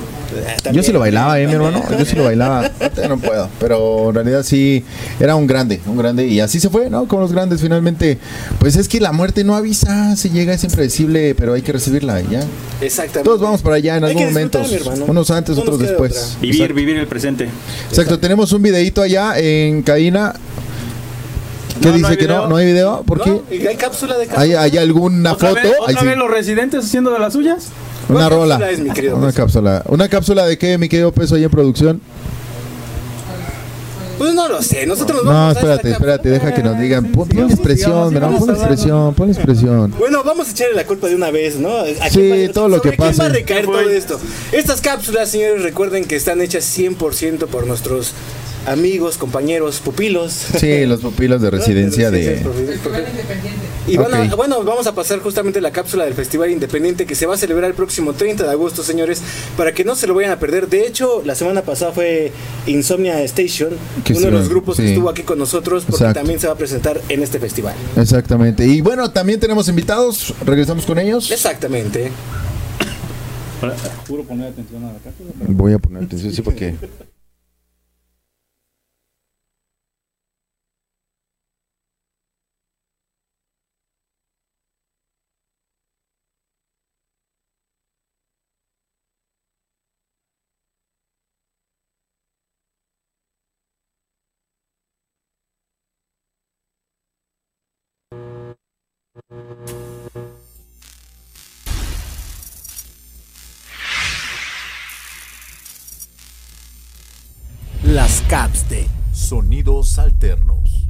Yo 0.73 0.81
sí 0.83 0.91
lo 0.91 0.99
bailaba, 0.99 1.39
eh, 1.39 1.45
mi 1.47 1.53
hermano. 1.53 1.83
Yo 1.97 2.05
sí 2.05 2.15
lo 2.15 2.23
bailaba. 2.23 2.71
No 3.07 3.17
puedo. 3.19 3.49
Pero 3.59 4.09
en 4.09 4.15
realidad 4.15 4.43
sí 4.43 4.83
era 5.19 5.35
un 5.35 5.45
grande, 5.47 5.79
un 5.85 5.97
grande. 5.97 6.25
Y 6.27 6.39
así 6.39 6.59
se 6.59 6.69
fue, 6.69 6.89
¿no? 6.89 7.07
Con 7.07 7.19
los 7.19 7.31
grandes 7.31 7.61
finalmente. 7.61 8.17
Pues 8.59 8.75
es 8.75 8.87
que 8.87 8.99
la 8.99 9.11
muerte 9.11 9.43
no 9.43 9.55
avisa, 9.55 10.15
se 10.15 10.29
llega, 10.31 10.53
es 10.53 10.63
impredecible, 10.63 11.35
pero 11.35 11.53
hay 11.53 11.61
que 11.61 11.71
recibirla 11.71 12.21
y 12.21 12.27
ya. 12.31 12.43
Exactamente. 12.81 13.23
Todos 13.29 13.41
vamos 13.41 13.61
para 13.61 13.75
allá 13.75 13.97
en 13.97 14.03
Hay 14.05 14.11
algún 14.11 14.25
momento. 14.25 14.61
Unos 15.07 15.29
antes, 15.31 15.55
No 15.55 15.61
otros 15.61 15.79
después. 15.79 16.11
otra. 16.13 16.41
Vivir, 16.41 16.55
Exacto. 16.55 16.73
vivir 16.73 16.97
el 16.97 17.07
presente. 17.07 17.47
Exacto, 17.89 18.17
tenemos 18.19 18.51
un 18.51 18.61
videito 18.63 19.01
allá 19.01 19.34
en 19.37 19.81
Caína. 19.83 20.33
¿Qué 21.81 21.89
No, 21.89 21.93
dice 21.97 22.17
que 22.17 22.27
no? 22.27 22.33
video. 22.35 22.47
¿No 22.49 22.55
hay 22.55 22.65
video? 22.65 23.03
¿Por 23.05 23.21
qué? 23.21 23.29
¿No? 23.31 23.43
¿Y 23.51 23.67
hay 23.67 23.75
cápsula 23.75 24.17
de 24.17 24.27
cápsula? 24.27 24.41
¿Hay, 24.43 24.53
hay 24.71 24.77
alguna 24.77 25.33
¿Otra 25.33 25.49
foto? 25.49 25.61
vez, 25.61 25.73
Ahí 25.87 25.95
otra 25.95 26.13
sí. 26.13 26.17
los 26.19 26.31
residentes 26.31 26.85
haciendo 26.85 27.11
de 27.11 27.19
las 27.19 27.33
suyas? 27.33 27.67
Una 28.07 28.19
¿Cuál 28.27 28.29
rola. 28.31 28.55
cápsula 28.59 28.71
es, 28.71 28.79
mi 28.79 28.89
querido 28.91 29.15
Una 29.17 29.27
Peso? 29.27 29.37
cápsula. 29.37 29.83
¿Una 29.87 30.07
cápsula 30.09 30.45
de 30.45 30.57
qué, 30.57 30.77
mi 30.77 30.87
querido 30.89 31.11
peso 31.11 31.35
ahí 31.35 31.43
en 31.43 31.49
producción? 31.49 32.01
Pues 34.17 34.33
no 34.33 34.47
lo 34.47 34.61
sé, 34.61 34.85
nosotros 34.85 35.17
nos 35.17 35.25
No, 35.25 35.31
vamos 35.31 35.57
a 35.57 35.59
esta 35.59 35.73
espérate, 35.73 35.91
espérate, 35.91 36.29
deja 36.29 36.53
que 36.53 36.63
nos 36.63 36.79
digan. 36.79 37.11
Pon, 37.11 37.27
expresión, 37.49 38.15
hablando. 38.15 38.53
expresión, 38.53 39.13
ponle 39.13 39.33
expresión. 39.33 39.93
Bueno, 39.99 40.23
vamos 40.23 40.47
a 40.47 40.51
echarle 40.51 40.73
la 40.75 40.85
culpa 40.85 41.07
de 41.07 41.15
una 41.15 41.31
vez, 41.31 41.57
¿no? 41.57 41.79
¿A 41.79 41.83
quién 41.83 42.09
Sí, 42.11 42.47
va- 42.47 42.53
todo 42.53 42.69
lo 42.69 42.81
que 42.81 42.89
quién 42.91 42.97
pase. 43.09 43.19
va 43.19 43.25
a 43.25 43.29
recaer 43.29 43.61
¿Qué 43.65 43.67
todo 43.67 43.89
esto? 43.89 44.17
Estas 44.53 44.79
cápsulas, 44.79 45.29
señores, 45.29 45.63
recuerden 45.63 46.05
que 46.05 46.15
están 46.15 46.39
hechas 46.39 46.63
100% 46.63 47.47
por 47.47 47.67
nuestros 47.67 48.13
amigos, 48.65 49.17
compañeros, 49.17 49.79
pupilos. 49.79 50.31
Sí, 50.33 50.85
los 50.85 51.01
pupilos 51.01 51.41
de 51.41 51.49
residencia 51.51 52.11
de... 52.11 52.41
Y 53.87 53.97
van 53.97 54.13
a- 54.15 54.21
Ok. 54.23 54.35
bueno, 54.35 54.63
vamos 54.63 54.87
a 54.87 54.95
pasar 54.95 55.19
justamente 55.19 55.61
la 55.61 55.71
cápsula 55.71 56.05
del 56.05 56.15
Festival 56.15 56.49
Independiente 56.49 57.05
que 57.05 57.13
se 57.13 57.27
va 57.27 57.35
a 57.35 57.37
celebrar 57.37 57.69
el 57.69 57.75
próximo 57.75 58.13
30 58.13 58.43
de 58.43 58.49
agosto, 58.49 58.81
señores, 58.81 59.21
para 59.57 59.73
que 59.73 59.83
no 59.83 59.95
se 59.95 60.07
lo 60.07 60.15
vayan 60.15 60.31
a 60.31 60.39
perder. 60.39 60.67
De 60.69 60.87
hecho, 60.87 61.21
la 61.23 61.35
semana 61.35 61.61
pasada 61.61 61.91
fue 61.91 62.31
Insomnia 62.65 63.21
Station, 63.23 63.69
Que 64.03 64.13
uno 64.13 64.21
de 64.25 64.31
los 64.31 64.49
grupos 64.49 64.77
que 64.77 64.87
estuvo 64.89 65.07
aquí 65.09 65.21
con 65.21 65.37
nosotros, 65.37 65.83
porque 65.83 65.97
Exacto. 66.03 66.19
también 66.19 66.39
se 66.39 66.47
va 66.47 66.53
a 66.53 66.57
presentar 66.57 66.99
en 67.09 67.21
este 67.21 67.39
festival. 67.39 67.75
Exactamente. 67.95 68.65
Y 68.65 68.81
bueno, 68.81 69.11
también 69.11 69.39
tenemos 69.39 69.67
invitados. 69.69 70.33
Regresamos 70.43 70.85
con 70.87 70.97
ellos. 70.97 71.29
Exactamente. 71.29 72.11
Juro 74.07 74.23
poner 74.23 74.47
atención 74.47 74.83
a 74.83 74.93
la 74.93 74.99
cápsula. 74.99 75.29
Voy 75.47 75.73
a 75.73 75.77
poner 75.79 76.03
atención, 76.03 76.33
sí, 76.33 76.41
porque... 76.41 76.73
las 108.15 108.21
caps 108.29 108.69
de 108.69 108.87
Sonidos 109.13 109.99
Alternos. 109.99 110.87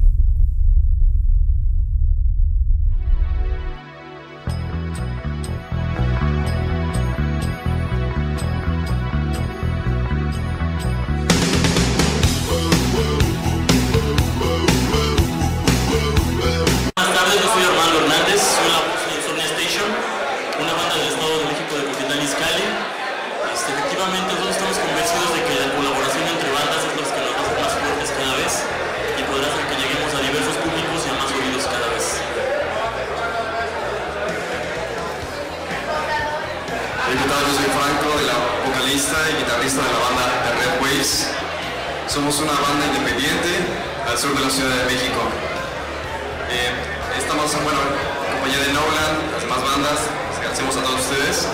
De 39.74 39.82
la 39.82 39.98
banda 39.98 40.30
The 40.46 40.52
Red 40.62 40.78
Waves. 40.80 41.26
Somos 42.06 42.38
una 42.38 42.52
banda 42.54 42.86
independiente 42.86 43.50
al 44.06 44.16
sur 44.16 44.30
de 44.38 44.44
la 44.44 44.48
Ciudad 44.48 44.70
de 44.70 44.84
México. 44.94 45.18
Eh, 46.54 46.70
estamos 47.18 47.52
en 47.52 47.64
bueno, 47.64 47.80
en 47.82 48.30
compañía 48.38 48.62
de 48.62 48.70
Nolan, 48.70 49.26
las 49.34 49.42
demás 49.42 49.58
bandas, 49.66 49.98
les 50.06 50.38
agradecemos 50.38 50.76
a 50.76 50.82
todos 50.86 51.00
ustedes. 51.02 51.50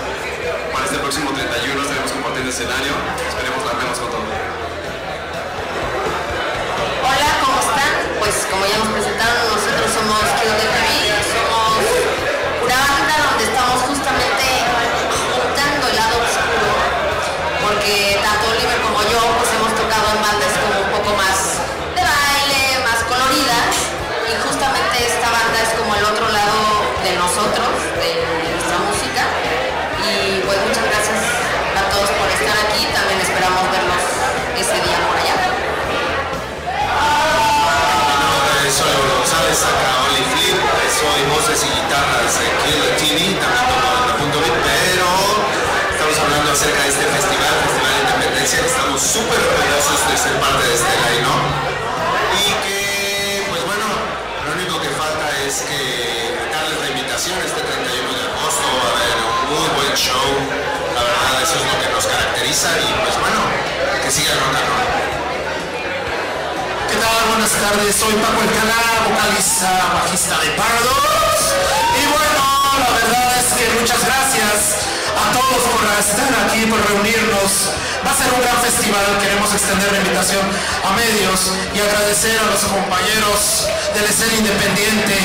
Para 0.69 0.85
este 0.85 0.99
próximo 1.01 1.33
31 1.33 1.81
estaremos 1.81 2.11
compartiendo 2.13 2.53
escenario, 2.53 2.93
esperemos 3.33 3.65
la 3.65 3.73
vemos 3.81 3.97
con 3.97 4.09
todo. 4.13 4.25
Hola, 7.01 7.29
¿cómo 7.41 7.57
están? 7.65 7.93
Pues 8.21 8.35
como 8.45 8.61
ya 8.69 8.77
nos 8.77 8.93
presentaron, 8.93 9.41
nosotros 9.57 9.89
somos 9.89 10.21
Kill 10.37 10.53
the 10.53 10.67
TV, 10.69 11.22
porque 17.73 18.19
tanto 18.21 18.53
Oliver 18.53 18.81
como 18.85 19.01
yo 19.09 19.17
pues 19.41 19.49
hemos 19.49 19.73
tocado 19.73 20.05
en 20.13 20.21
bandas 20.21 20.53
como 20.61 20.77
un 20.85 20.89
poco 20.93 21.09
más 21.17 21.57
de 21.97 22.03
baile, 22.05 22.61
más 22.85 23.01
coloridas, 23.09 23.89
y 24.29 24.31
justamente 24.45 24.95
esta 25.09 25.29
banda 25.33 25.57
es 25.57 25.73
como 25.73 25.89
el 25.97 26.05
otro 26.05 26.29
lado 26.29 26.57
de 27.01 27.17
nosotros, 27.17 27.73
de 27.97 28.09
nuestra 28.53 28.77
música, 28.77 29.25
y 30.05 30.45
pues 30.45 30.57
muchas 30.69 30.85
gracias 30.85 31.17
a 31.73 31.81
todos 31.89 32.09
por 32.13 32.29
estar 32.29 32.53
aquí, 32.61 32.85
también 32.93 33.17
esperamos 33.25 33.65
verlos 33.73 34.03
ese 34.53 34.77
día 34.77 34.97
por 35.09 35.17
allá. 35.17 35.33
Oliver 38.73 39.09
González, 39.17 39.59
acá 39.65 39.89
Oli 40.09 40.23
Flip, 40.33 40.57
soy 40.93 41.21
voces 41.29 41.61
y 41.61 41.69
guitarras 41.73 42.37
de 42.37 42.45
Killer 42.61 42.93
TV, 42.97 43.19
también 43.37 43.65
toco 43.69 43.89
en 44.09 44.17
punto 44.17 44.37
pero 44.41 45.09
estamos 45.93 46.17
hablando 46.19 46.51
acerca 46.51 46.81
de 46.81 46.89
este 46.89 47.02
súper 49.13 49.37
orgullosos 49.37 50.01
de 50.09 50.17
ser 50.17 50.33
parte 50.41 50.65
de 50.65 50.73
este 50.73 50.89
line 51.05 51.29
y 52.33 52.49
que, 52.65 53.45
pues 53.45 53.61
bueno, 53.61 53.85
lo 54.41 54.49
único 54.57 54.81
que 54.81 54.89
falta 54.89 55.29
es 55.45 55.61
que 55.69 56.33
darles 56.49 56.81
la 56.81 56.89
invitación 56.97 57.37
este 57.45 57.61
31 57.61 58.09
de 58.09 58.25
agosto 58.25 58.65
a 58.65 58.89
ver 58.97 59.15
un 59.21 59.37
muy 59.53 59.69
buen 59.77 59.93
show, 59.93 60.33
la 60.97 61.05
verdad 61.05 61.45
eso 61.45 61.61
es 61.61 61.65
lo 61.69 61.75
que 61.77 61.89
nos 61.93 62.05
caracteriza 62.09 62.73
y 62.73 62.89
pues 63.05 63.13
bueno, 63.21 63.41
que 64.01 64.09
siga 64.09 64.33
el 64.33 64.39
rock 64.49 64.57
and 64.57 64.69
roll. 64.73 64.89
¿Qué 66.89 66.97
tal? 66.97 67.21
Buenas 67.37 67.53
tardes, 67.53 67.93
soy 67.93 68.17
Paco 68.17 68.41
Alcalá, 68.41 68.81
vocalista, 69.13 69.93
bajista 69.93 70.41
de 70.41 70.49
Paradox. 70.57 71.53
Y 72.01 72.03
bueno, 72.09 72.41
la 72.81 72.89
verdad 72.97 73.29
es 73.37 73.49
que 73.61 73.65
muchas 73.77 74.01
gracias 74.01 74.92
a 75.15 75.25
todos 75.31 75.61
por 75.69 75.83
estar 75.99 76.31
aquí, 76.45 76.65
por 76.65 76.79
reunirnos. 76.89 77.71
Va 78.05 78.11
a 78.11 78.17
ser 78.17 78.27
un 78.33 78.41
gran 78.41 78.59
festival, 78.59 79.17
queremos 79.21 79.53
extender 79.53 79.91
la 79.91 79.99
invitación 79.99 80.43
a 80.83 80.91
medios 80.91 81.55
y 81.73 81.79
agradecer 81.79 82.35
a 82.37 82.51
los 82.51 82.59
compañeros 82.67 83.67
de 83.95 84.01
la 84.01 84.09
escena 84.09 84.33
independiente 84.33 85.15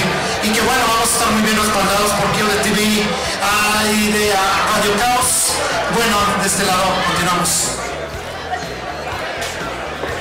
y 0.45 0.49
que 0.55 0.61
bueno, 0.63 0.83
vamos 0.87 1.11
a 1.11 1.13
estar 1.13 1.31
muy 1.33 1.43
bien 1.43 1.59
respaldados 1.59 2.11
por 2.15 2.31
the 2.31 2.59
TV 2.63 2.79
y 2.79 4.13
de 4.13 4.31
Radio 4.31 4.93
Caos. 4.95 5.59
Bueno, 5.95 6.17
de 6.41 6.47
este 6.47 6.65
lado 6.65 6.87
continuamos. 7.07 7.79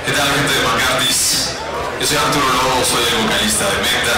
¿Qué 0.06 0.12
tal 0.14 0.28
gente 0.34 0.54
de 0.54 0.64
Macardis? 0.66 1.54
Yo 2.00 2.08
soy 2.08 2.18
Arturo 2.18 2.48
Lobo, 2.48 2.82
soy 2.86 3.04
el 3.06 3.22
vocalista 3.22 3.66
de 3.70 3.78
Mecta. 3.86 4.18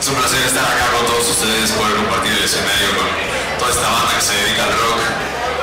Es 0.00 0.08
un 0.08 0.14
placer 0.14 0.40
estar 0.46 0.64
acá 0.64 0.86
con 0.96 1.06
todos 1.06 1.28
ustedes, 1.28 1.72
poder 1.72 1.96
compartir 1.96 2.32
el 2.32 2.44
escenario 2.44 2.88
con 2.96 3.37
toda 3.58 3.70
esta 3.70 3.88
banda 3.90 4.14
que 4.14 4.22
se 4.22 4.34
dedica 4.34 4.64
al 4.64 4.72
rock. 4.72 5.00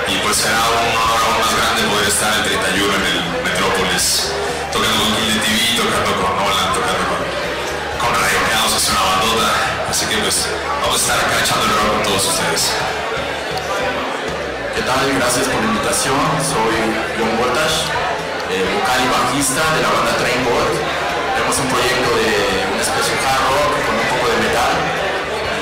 Y 0.07 0.15
pues 0.21 0.35
será 0.37 0.61
un 0.69 0.85
honor 0.99 1.19
aún 1.25 1.37
más 1.41 1.53
grande 1.55 1.81
poder 1.89 2.07
estar 2.07 2.31
el 2.35 2.43
31 2.43 2.93
en 2.93 3.05
el 3.09 3.19
Metrópolis, 3.41 4.29
tocando 4.69 4.99
con 5.01 5.11
Kill 5.17 5.39
TV, 5.41 5.59
tocando 5.81 6.11
con 6.19 6.31
Nolan, 6.35 6.69
tocando 6.75 7.03
con, 7.09 7.21
con 8.03 8.11
Radio 8.13 8.39
es 8.75 8.89
una 8.91 9.01
bandota. 9.01 9.49
Así 9.89 10.05
que 10.05 10.17
pues 10.19 10.45
vamos 10.81 10.97
a 10.97 11.01
estar 11.01 11.17
acá 11.17 11.35
echando 11.41 11.65
el 11.65 11.73
rock 11.73 11.89
con 11.95 12.03
todos 12.03 12.25
ustedes. 12.27 12.61
¿Qué 14.75 14.81
tal? 14.83 15.01
Gracias 15.15 15.47
por 15.47 15.57
la 15.63 15.67
invitación. 15.71 16.19
Soy 16.43 16.75
John 17.15 17.31
Voltash, 17.39 17.87
eh, 18.51 18.61
vocal 18.75 18.99
y 18.99 19.07
bajista 19.07 19.63
de 19.73 19.79
la 19.81 19.89
banda 19.89 20.13
Trainboard. 20.19 20.75
Tenemos 21.33 21.57
un 21.63 21.69
proyecto 21.71 22.09
de 22.19 22.29
una 22.75 22.83
especie 22.83 23.15
de 23.15 23.21
rock 23.23 23.71
con 23.87 23.95
un 23.95 24.07
poco 24.11 24.25
de 24.27 24.37
metal. 24.43 24.73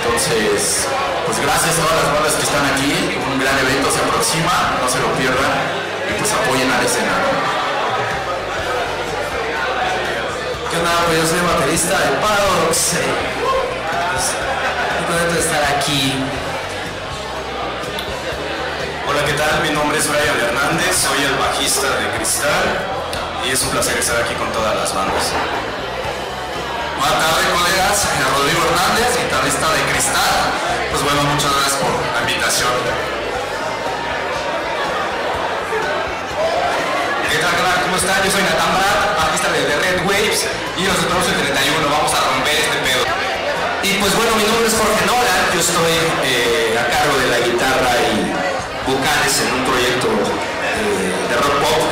Entonces, 0.01 0.89
pues 1.25 1.39
gracias 1.39 1.79
a 1.79 1.81
todas 1.81 2.03
las 2.03 2.13
bandas 2.13 2.33
que 2.33 2.43
están 2.43 2.65
aquí. 2.73 3.17
Un 3.31 3.39
gran 3.39 3.57
evento 3.59 3.91
se 3.91 3.99
aproxima, 3.99 4.77
no 4.81 4.87
se 4.89 4.99
lo 4.99 5.11
pierdan 5.13 5.53
y 6.09 6.13
pues 6.19 6.31
apoyen 6.31 6.71
a 6.71 6.77
la 6.77 6.83
escena. 6.83 7.15
¿Qué 10.69 10.77
onda? 10.77 10.91
Pues 11.05 11.21
yo 11.21 11.27
soy 11.27 11.41
baterista 11.41 11.95
de 11.99 12.09
Paradox. 12.17 12.93
eh, 12.93 13.03
pues, 14.11 14.25
muy 14.97 15.05
contento 15.07 15.33
de 15.33 15.39
estar 15.39 15.63
aquí. 15.77 16.13
Hola, 19.07 19.25
¿qué 19.25 19.33
tal? 19.33 19.61
Mi 19.61 19.69
nombre 19.69 19.97
es 19.99 20.07
Brian 20.07 20.39
Hernández, 20.39 20.95
soy 20.95 21.23
el 21.23 21.35
bajista 21.37 21.87
de 21.87 22.17
Cristal 22.17 22.65
y 23.45 23.51
es 23.51 23.61
un 23.61 23.69
placer 23.69 23.97
estar 23.97 24.19
aquí 24.21 24.33
con 24.33 24.51
todas 24.51 24.75
las 24.75 24.95
bandas. 24.95 25.31
Buenas 27.03 27.19
tardes, 27.19 27.47
colegas. 27.51 27.97
Rodrigo 28.31 28.63
Hernández, 28.63 29.11
guitarrista 29.19 29.67
de 29.75 29.81
Cristal. 29.91 30.39
Pues 30.87 31.03
bueno, 31.03 31.19
muchas 31.35 31.51
gracias 31.51 31.75
por 31.83 31.91
la 31.91 32.19
invitación. 32.23 32.71
¿Qué 37.27 37.37
tal? 37.43 37.55
¿Cómo 37.83 37.95
están? 37.99 38.23
Yo 38.23 38.31
soy 38.31 38.43
Nathan 38.47 38.71
Brad, 38.71 39.19
bajista 39.19 39.51
de 39.51 39.67
Red 39.83 39.99
Waves 40.07 40.47
y 40.79 40.87
nos 40.87 40.95
encontramos 40.95 41.27
el 41.27 41.43
31. 41.43 41.91
Vamos 41.91 42.13
a 42.15 42.19
romper 42.23 42.55
este 42.55 42.79
pedo. 42.87 43.03
Y 43.83 43.99
pues 43.99 44.15
bueno, 44.15 44.31
mi 44.39 44.47
nombre 44.47 44.63
es 44.63 44.75
Jorge 44.79 45.03
Nolan. 45.03 45.43
Yo 45.51 45.59
estoy 45.59 45.95
eh, 46.23 46.79
a 46.79 46.87
cargo 46.87 47.19
de 47.19 47.27
la 47.27 47.39
guitarra 47.43 47.99
y 47.99 48.31
vocales 48.87 49.33
en 49.43 49.51
un 49.51 49.63
proyecto 49.67 50.07
eh, 50.07 51.11
de 51.19 51.35
rock 51.35 51.67
pop 51.67 51.83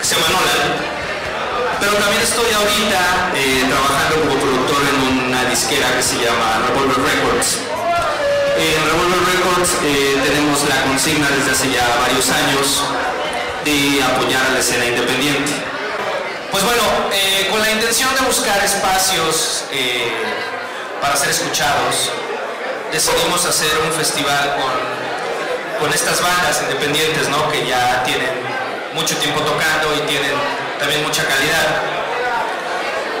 que 0.00 0.04
se 0.08 0.16
llama 0.16 0.40
Nolan. 0.40 0.93
Pero 1.84 1.98
también 1.98 2.22
estoy 2.22 2.50
ahorita 2.50 3.32
eh, 3.36 3.62
trabajando 3.68 4.24
como 4.24 4.40
productor 4.40 4.80
en 4.88 5.28
una 5.28 5.44
disquera 5.50 5.94
que 5.94 6.02
se 6.02 6.16
llama 6.16 6.64
Revolver 6.66 6.96
Records. 6.96 7.58
En 8.56 8.80
Revolver 8.88 9.20
Records 9.36 9.70
eh, 9.84 10.16
tenemos 10.24 10.66
la 10.66 10.80
consigna 10.84 11.28
desde 11.28 11.50
hace 11.52 11.70
ya 11.70 11.84
varios 12.00 12.30
años 12.30 12.84
de 13.66 14.02
apoyar 14.02 14.46
a 14.46 14.52
la 14.54 14.60
escena 14.60 14.86
independiente. 14.86 15.52
Pues 16.50 16.64
bueno, 16.64 16.82
eh, 17.12 17.48
con 17.50 17.60
la 17.60 17.70
intención 17.70 18.08
de 18.14 18.22
buscar 18.22 18.64
espacios 18.64 19.64
para 21.02 21.16
ser 21.16 21.28
escuchados, 21.28 22.08
decidimos 22.92 23.44
hacer 23.44 23.76
un 23.84 23.92
festival 23.92 24.56
con, 24.56 25.84
con 25.84 25.92
estas 25.92 26.22
bandas 26.22 26.62
independientes, 26.62 27.28
¿no? 27.28 27.52
Que 27.52 27.66
ya 27.66 28.02
tienen 28.04 28.32
mucho 28.94 29.14
tiempo 29.18 29.40
tocando 29.40 29.94
y 29.96 30.00
tienen 30.08 30.32
también 30.84 31.02
mucha 31.02 31.24
calidad. 31.24 31.80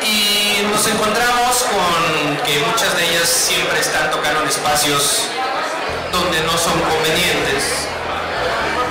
Y 0.04 0.66
nos 0.68 0.86
encontramos 0.86 1.64
con 1.72 2.36
que 2.44 2.58
muchas 2.58 2.94
de 2.94 3.08
ellas 3.08 3.26
siempre 3.26 3.80
están 3.80 4.10
tocando 4.10 4.42
en 4.42 4.48
espacios 4.48 5.30
donde 6.12 6.42
no 6.42 6.58
son 6.58 6.78
convenientes, 6.82 7.88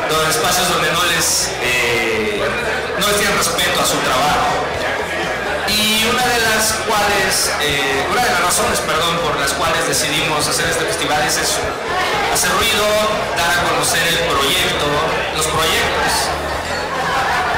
donde 0.10 0.32
espacios 0.32 0.68
donde 0.70 0.92
no 0.92 1.04
les, 1.06 1.52
eh, 1.62 2.42
no 3.00 3.08
les 3.08 3.18
tienen 3.18 3.38
respeto 3.38 3.80
a 3.80 3.86
su 3.86 3.98
trabajo. 3.98 4.66
Y 5.68 6.06
una 6.10 6.26
de 6.26 6.40
las 6.42 6.74
cuales, 6.90 7.54
eh, 7.62 8.08
una 8.12 8.24
de 8.24 8.30
las 8.32 8.42
razones, 8.42 8.80
perdón, 8.80 9.20
por 9.20 9.40
las 9.40 9.54
cuales 9.54 9.88
decidimos 9.88 10.48
hacer 10.48 10.66
este 10.66 10.86
festival 10.86 11.22
es 11.28 11.38
eso, 11.38 11.62
hacer 12.34 12.50
ruido, 12.58 12.90
dar 13.38 13.52
a 13.54 13.70
conocer 13.70 14.02
el 14.08 14.18
proyecto, 14.34 14.88
los 15.38 15.46
proyectos. 15.46 16.34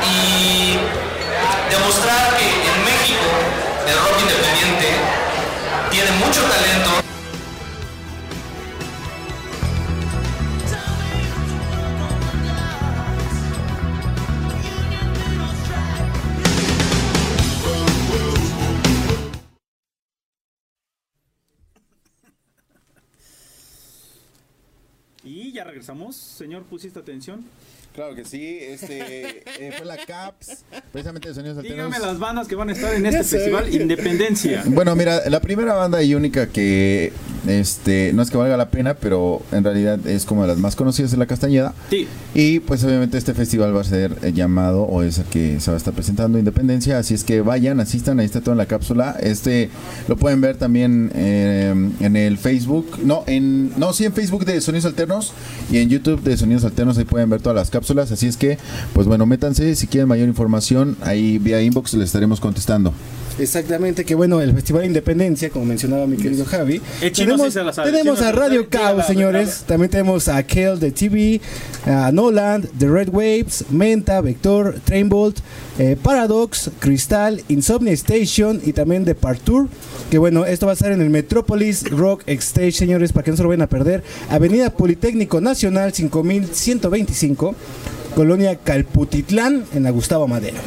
Y 0.04 0.80
demostrar 1.70 2.38
que 2.38 2.46
en 2.46 2.86
México 2.86 3.26
el 3.88 3.98
rock 4.00 4.22
independiente 4.22 4.88
tiene 5.92 6.12
mucho 6.12 6.42
talento. 6.44 7.15
Ya 25.56 25.64
regresamos. 25.64 26.16
Señor, 26.16 26.64
¿pusiste 26.64 27.00
atención? 27.00 27.46
Claro 27.94 28.14
que 28.14 28.26
sí, 28.26 28.58
este 28.60 29.44
eh, 29.60 29.74
fue 29.78 29.86
la 29.86 29.98
CAPS, 29.98 30.66
precisamente 30.92 31.30
de 31.30 31.34
Sonidos 31.34 31.58
Alternos. 31.58 31.88
Dígame 31.88 32.06
las 32.06 32.20
bandas 32.20 32.48
que 32.48 32.56
van 32.56 32.70
a 32.70 32.74
estar 32.74 32.94
en 32.94 33.06
este 33.06 33.24
festival 33.24 33.74
Independencia. 33.74 34.64
Bueno, 34.68 34.96
mira, 34.96 35.28
la 35.30 35.40
primera 35.40 35.74
banda 35.74 36.04
y 36.04 36.14
única 36.14 36.48
que 36.48 37.14
este 37.48 38.12
no 38.14 38.22
es 38.22 38.30
que 38.30 38.38
valga 38.38 38.58
la 38.58 38.70
pena, 38.70 38.96
pero 38.96 39.42
en 39.52 39.64
realidad 39.64 40.06
es 40.08 40.26
como 40.26 40.42
de 40.44 40.48
las 40.48 40.58
más 40.58 40.76
conocidas 40.76 41.12
de 41.12 41.18
la 41.18 41.26
Castañeda. 41.26 41.74
Sí. 41.90 42.08
Y 42.34 42.60
pues 42.60 42.84
obviamente 42.84 43.18
este 43.18 43.34
festival 43.34 43.76
va 43.76 43.82
a 43.82 43.84
ser 43.84 44.18
eh, 44.22 44.34
llamado 44.34 44.84
o 44.84 45.04
es 45.04 45.20
el 45.20 45.26
que 45.26 45.60
se 45.60 45.72
va 45.72 45.76
a 45.76 45.78
estar 45.78 45.94
presentando 45.94 46.38
Independencia, 46.38 46.98
así 46.98 47.14
es 47.14 47.24
que 47.24 47.42
vayan, 47.42 47.80
asistan, 47.80 48.20
ahí 48.20 48.26
está 48.26 48.42
todo 48.42 48.52
en 48.52 48.58
la 48.58 48.66
cápsula. 48.66 49.18
Este 49.20 49.70
lo 50.08 50.18
pueden 50.18 50.42
ver 50.42 50.58
también 50.58 51.12
eh, 51.16 51.74
en 52.00 52.16
el 52.16 52.38
Facebook, 52.38 53.00
no, 53.04 53.24
en 53.28 53.78
no, 53.78 53.94
sí 53.94 54.06
en 54.06 54.14
Facebook 54.14 54.46
de 54.46 54.62
Sonidos 54.62 54.86
Alternos 54.86 55.34
y 55.72 55.78
en 55.78 55.90
YouTube 55.90 56.22
de 56.22 56.38
Sonidos 56.38 56.66
Alternos 56.66 56.98
ahí 56.98 57.06
pueden 57.06 57.30
ver 57.30 57.42
todas 57.42 57.56
las 57.56 57.70
cápsulas, 57.70 58.12
así 58.12 58.28
es 58.28 58.38
que 58.38 58.58
pues 58.94 59.08
bueno, 59.08 59.26
métanse 59.26 59.76
si 59.76 59.88
quieren 59.88 60.08
mayor 60.08 60.28
información, 60.28 60.98
ahí 61.02 61.38
vía 61.38 61.62
inbox 61.62 61.94
les 61.94 62.06
estaremos 62.06 62.40
contestando. 62.40 62.94
Exactamente, 63.38 64.06
que 64.06 64.16
bueno, 64.16 64.40
el 64.40 64.54
Festival 64.54 64.86
Independencia, 64.86 65.50
como 65.50 65.66
mencionaba 65.66 66.08
mi 66.08 66.18
querido 66.18 66.46
Javi. 66.46 66.82
El 67.02 67.12
chino 67.12 67.32
tenemos 67.32 67.48
sí 67.48 67.52
se 67.54 67.64
la 67.64 67.74
sabe. 67.74 67.92
tenemos 67.92 68.18
chino 68.18 68.30
a 68.30 68.32
Radio 68.32 68.64
Dígala, 68.64 69.04
señores. 69.04 69.64
También 69.68 69.92
tenemos 69.92 70.28
a 70.28 70.42
Kel 70.44 70.80
de 70.80 70.92
TV, 70.92 71.42
a 71.86 72.12
Noland, 72.12 72.70
The 72.78 72.88
Red 72.88 73.10
Waves, 73.10 73.66
Menta, 73.70 74.22
Vector, 74.22 74.76
Trainbolt, 74.86 75.40
eh, 75.78 75.98
Paradox, 76.02 76.72
Crystal, 76.80 77.44
Insomnia 77.50 77.94
Station 77.94 78.62
y 78.64 78.74
también 78.74 79.04
The 79.04 79.16
Partour. 79.16 79.68
Que 80.10 80.18
bueno, 80.18 80.46
esto 80.46 80.68
va 80.68 80.72
a 80.72 80.76
estar 80.76 80.92
en 80.92 81.02
el 81.02 81.10
Metropolis 81.10 81.90
Rock 81.90 82.24
Stage, 82.28 82.72
señores, 82.72 83.12
para 83.12 83.24
que 83.24 83.32
no 83.32 83.38
se 83.38 83.44
lo 83.44 83.50
vayan 83.50 83.64
a 83.64 83.70
perder. 83.70 84.04
Avenida 84.30 84.70
Politécnico 84.70 85.42
Nacional 85.42 85.94
5125, 85.94 87.56
Colonia 88.16 88.56
Calputitlán, 88.56 89.66
en 89.74 89.84
la 89.84 89.90
Gustavo 89.90 90.28
Madero. 90.28 90.58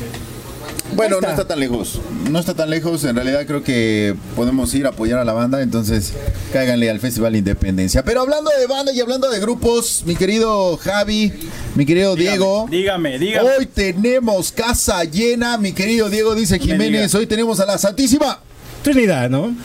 Bueno, 0.95 1.21
no 1.21 1.29
está. 1.29 1.47
tan 1.47 1.61
lejos. 1.61 2.01
No 2.31 2.39
está 2.39 2.55
tan 2.55 2.71
lejos. 2.71 3.05
En 3.05 3.15
realidad 3.17 3.47
creo 3.47 3.63
que 3.63 4.15
podemos 4.35 4.75
ir 4.75 4.87
a 4.87 4.91
apoyar 4.91 5.19
a 5.19 5.25
la 5.25 5.33
banda. 5.33 5.63
Entonces, 5.63 6.13
cáiganle 6.53 6.91
al 6.91 7.01
Festival 7.01 7.37
Independencia. 7.37 8.03
Pero 8.05 8.23
hablando 8.23 8.51
de 8.59 8.67
banda 8.67 8.93
y 8.93 9.01
hablando 9.01 9.31
de 9.31 9.39
grupos, 9.41 10.03
mi 10.07 10.17
querido 10.17 10.77
Javi, 10.77 11.33
mi 11.75 11.87
querido 11.87 12.17
Diego. 12.17 12.67
Dígame, 12.71 13.19
dígame. 13.19 13.49
Hoy 13.59 13.67
tenemos 13.67 14.53
casa 14.53 15.05
llena, 15.05 15.59
mi 15.59 15.73
querido 15.73 16.09
Diego, 16.11 16.35
dice 16.35 16.59
Jiménez. 16.59 17.15
Hoy 17.15 17.27
tenemos 17.27 17.61
a 17.61 17.67
la 17.67 17.79
Santísima. 17.79 18.41
Trinidad, 18.83 19.29
¿no? 19.29 19.55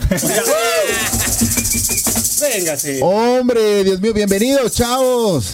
Véngase. 2.40 3.00
Hombre, 3.02 3.84
Dios 3.84 4.00
mío, 4.00 4.12
bienvenidos, 4.12 4.72
chavos. 4.72 5.46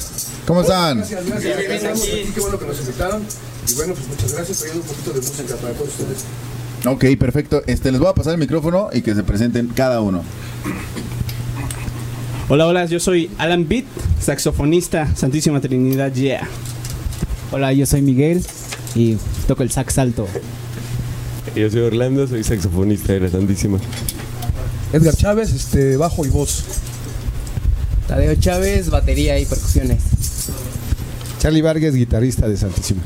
¿Cómo 0.47 0.63
están? 0.63 0.99
Gracias, 0.99 1.27
gracias. 1.27 2.01
Qué 2.35 2.41
bueno 2.41 2.59
que 2.59 2.67
nos 2.67 2.81
invitaron. 2.81 3.23
Y 3.69 3.75
bueno, 3.75 3.95
pues 3.95 4.09
muchas 4.09 4.33
gracias. 4.35 4.59
Trayendo 4.59 4.83
un 4.83 4.89
poquito 4.89 5.13
de 5.13 5.21
música 5.21 5.57
para 5.57 5.75
todos 5.75 5.89
ustedes. 5.89 6.25
Ok, 6.87 7.05
perfecto. 7.19 7.63
Este, 7.67 7.93
les 7.93 8.01
voy 8.01 8.09
a 8.09 8.15
pasar 8.15 8.35
el 8.35 8.41
micrófono 8.41 8.89
y 8.93 9.03
que 9.03 9.15
se 9.15 9.23
presenten 9.23 9.69
cada 9.69 10.01
uno. 10.01 10.23
Hola, 12.49 12.67
hola, 12.67 12.87
yo 12.87 12.99
soy 12.99 13.31
Alan 13.39 13.69
Beat, 13.69 13.85
saxofonista, 14.21 15.15
Santísima 15.15 15.61
Trinidad, 15.61 16.13
yeah. 16.15 16.49
Hola, 17.53 17.73
yo 17.73 17.87
soy 17.87 18.03
Miguel 18.03 18.45
y 18.95 19.19
toco 19.47 19.63
el 19.63 19.71
sax 19.71 19.99
alto. 19.99 20.27
Yo 21.55 21.71
soy 21.71 21.83
Orlando, 21.83 22.27
soy 22.27 22.43
saxofonista 22.43 23.13
de 23.13 23.21
la 23.21 23.29
Santísima. 23.29 23.79
Edgar 24.93 25.15
Chávez, 25.15 25.53
este, 25.53 25.97
bajo 25.97 26.25
y 26.25 26.29
voz. 26.29 26.65
Tadeo 28.09 28.35
Chávez, 28.35 28.91
batería 28.91 29.39
y 29.39 29.47
percusiones. 29.47 30.03
Charlie 31.39 31.63
Vargas, 31.63 31.95
guitarrista 31.95 32.49
de 32.49 32.57
Santísima. 32.57 33.03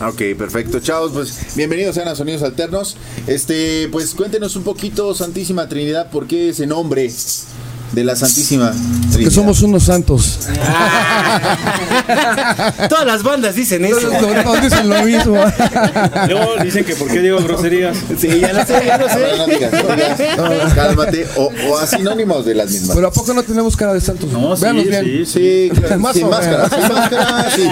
Ok, 0.00 0.36
perfecto, 0.38 0.78
chavos, 0.78 1.10
pues 1.12 1.56
bienvenidos 1.56 1.96
sean 1.96 2.06
a 2.06 2.14
Sonidos 2.14 2.44
Alternos. 2.44 2.96
Este, 3.26 3.88
pues 3.90 4.14
cuéntenos 4.14 4.54
un 4.54 4.62
poquito, 4.62 5.12
Santísima 5.12 5.68
Trinidad, 5.68 6.12
¿por 6.12 6.28
qué 6.28 6.50
ese 6.50 6.68
nombre 6.68 7.04
de 7.92 8.04
la 8.04 8.14
Santísima 8.16 8.70
Que 8.72 9.08
Trinidad? 9.12 9.30
somos 9.32 9.62
unos 9.62 9.84
santos. 9.84 10.40
Todas 12.88 13.06
las 13.06 13.22
bandas 13.22 13.54
dicen 13.54 13.84
eso. 13.84 14.00
Todos 14.00 14.44
todos 14.44 14.62
dicen 14.62 14.88
lo 14.88 15.02
mismo. 15.02 15.36
Luego 16.28 16.62
dicen 16.62 16.84
que 16.84 16.94
por 16.96 17.08
qué 17.08 17.20
digo 17.20 17.38
groserías. 17.42 17.96
Sí, 18.18 18.40
ya 18.40 18.52
lo 18.52 18.64
sé, 18.64 18.82
ya 18.86 18.98
lo 18.98 19.06
no 19.06 19.12
sé. 19.12 19.52
digas, 19.54 19.72
no 20.36 20.48
digas. 20.50 20.74
Cálmate, 20.74 21.26
o, 21.36 21.50
o 21.68 21.78
a 21.78 21.86
sinónimos 21.86 22.44
de 22.44 22.54
las 22.54 22.70
mismas. 22.70 22.94
Pero 22.96 23.08
¿a 23.08 23.10
poco 23.12 23.32
no 23.34 23.42
tenemos 23.42 23.76
cara 23.76 23.94
de 23.94 24.00
santos? 24.00 24.30
No, 24.32 24.56
sí, 24.56 24.62
Véanos 24.62 24.84
bien. 24.84 25.04
sí, 25.04 25.26
Sí, 25.26 25.70
claro, 25.74 25.98
Más 26.00 26.14
sin 26.14 26.24
o 26.24 26.30
máscara, 26.30 26.68
sin 26.68 26.88
máscara, 26.88 27.50
sí. 27.54 27.68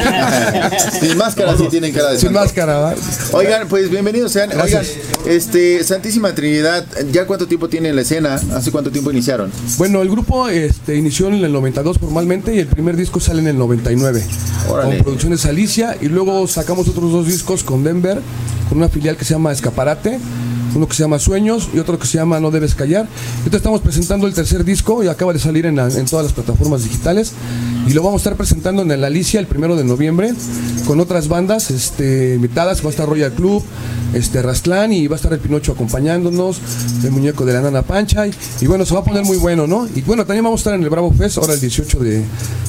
Sin 1.07 1.19
máscara 1.19 1.57
sí 1.57 1.69
tienen 1.69 1.93
cara 1.93 2.11
de 2.11 2.19
Sin 2.19 2.29
santo. 2.29 2.41
máscara, 2.41 2.79
¿va? 2.79 2.95
Oigan, 3.33 3.69
pues 3.69 3.91
bienvenidos 3.91 4.33
sean. 4.33 4.51
Oigan. 4.61 4.85
Este, 5.27 5.83
Santísima 5.85 6.35
Trinidad, 6.35 6.85
¿ya 7.13 7.27
cuánto 7.27 7.47
tiempo 7.47 7.69
tiene 7.69 7.89
en 7.91 7.97
la 7.97 8.03
escena? 8.03 8.35
¿Hace 8.55 8.71
cuánto 8.71 8.91
tiempo 8.91 9.11
iniciaron? 9.11 9.51
Bueno, 9.79 10.01
el 10.03 10.09
grupo 10.11 10.49
este, 10.49 10.97
inició 10.97 11.29
en 11.29 11.35
el 11.45 11.53
92 11.53 11.99
formalmente 11.99 12.55
y 12.55 12.61
el 12.61 12.67
primer 12.67 12.97
disco 12.97 13.21
sale 13.21 13.41
en 13.41 13.49
el 13.49 13.59
99. 13.59 14.25
Órale. 14.69 14.95
Con 14.97 15.05
producciones 15.05 15.45
Alicia 15.47 15.97
y 16.01 16.07
luego 16.07 16.47
sacamos 16.47 16.89
otros 16.89 17.11
dos 17.13 17.27
discos 17.27 17.65
con 17.65 17.83
Denver, 17.85 18.21
con 18.69 18.79
una 18.79 18.89
filial 18.89 19.17
que 19.17 19.25
se 19.25 19.35
llama 19.35 19.53
Escaparate, 19.53 20.19
uno 20.75 20.87
que 20.87 20.95
se 20.95 21.03
llama 21.03 21.19
Sueños 21.19 21.69
y 21.75 21.79
otro 21.79 21.99
que 21.99 22.07
se 22.07 22.19
llama 22.19 22.39
No 22.39 22.51
Debes 22.51 22.75
Callar. 22.75 23.09
Ahorita 23.39 23.57
estamos 23.57 23.81
presentando 23.81 24.27
el 24.27 24.35
tercer 24.35 24.63
disco 24.65 25.03
y 25.03 25.09
acaba 25.09 25.33
de 25.33 25.39
salir 25.39 25.67
en, 25.67 25.77
la- 25.77 25.89
en 25.89 26.05
todas 26.07 26.25
las 26.27 26.33
plataformas 26.35 26.85
digitales 26.85 27.33
y 27.87 27.93
lo 27.93 28.03
vamos 28.03 28.21
a 28.21 28.23
estar 28.23 28.37
presentando 28.37 28.83
en 28.83 28.91
el 28.91 29.03
Alicia 29.03 29.41
el 29.41 29.47
primero 29.47 29.75
de 29.77 29.85
noviembre 29.85 30.35
con 30.87 31.01
otras 31.01 31.29
bandas 31.29 31.71
este, 31.71 32.35
invitadas. 32.35 32.83
Va 32.85 32.89
a 32.89 32.91
estar 32.91 33.09
Royal 33.09 33.33
Club, 33.33 33.63
este, 34.17 34.43
Rastlán 34.43 34.93
y 34.93 35.07
va 35.07 35.15
a 35.15 35.19
estar 35.19 35.33
el 35.33 35.39
Pinocho 35.39 35.73
acompañándonos, 35.73 36.59
el 37.05 37.11
muñeco 37.11 37.45
de 37.45 37.53
la 37.53 37.61
Nana 37.61 37.83
Pancha 37.83 38.27
y, 38.27 38.33
y 38.61 38.67
bueno, 38.67 38.85
se 38.87 38.95
va 38.95 39.01
a 39.01 39.05
poner 39.05 39.25
muy 39.25 39.37
bueno, 39.37 39.67
¿no? 39.67 39.89
Y 39.95 40.03
bueno, 40.03 40.25
también 40.27 40.45
vamos 40.45 40.61
a 40.61 40.63
estar 40.63 40.75
en 40.75 40.83
el 40.83 40.91
Bravo 40.91 41.13
Fest 41.13 41.39
ahora 41.39 41.55
el 41.55 41.61
18 41.61 41.99
de, 42.01 42.11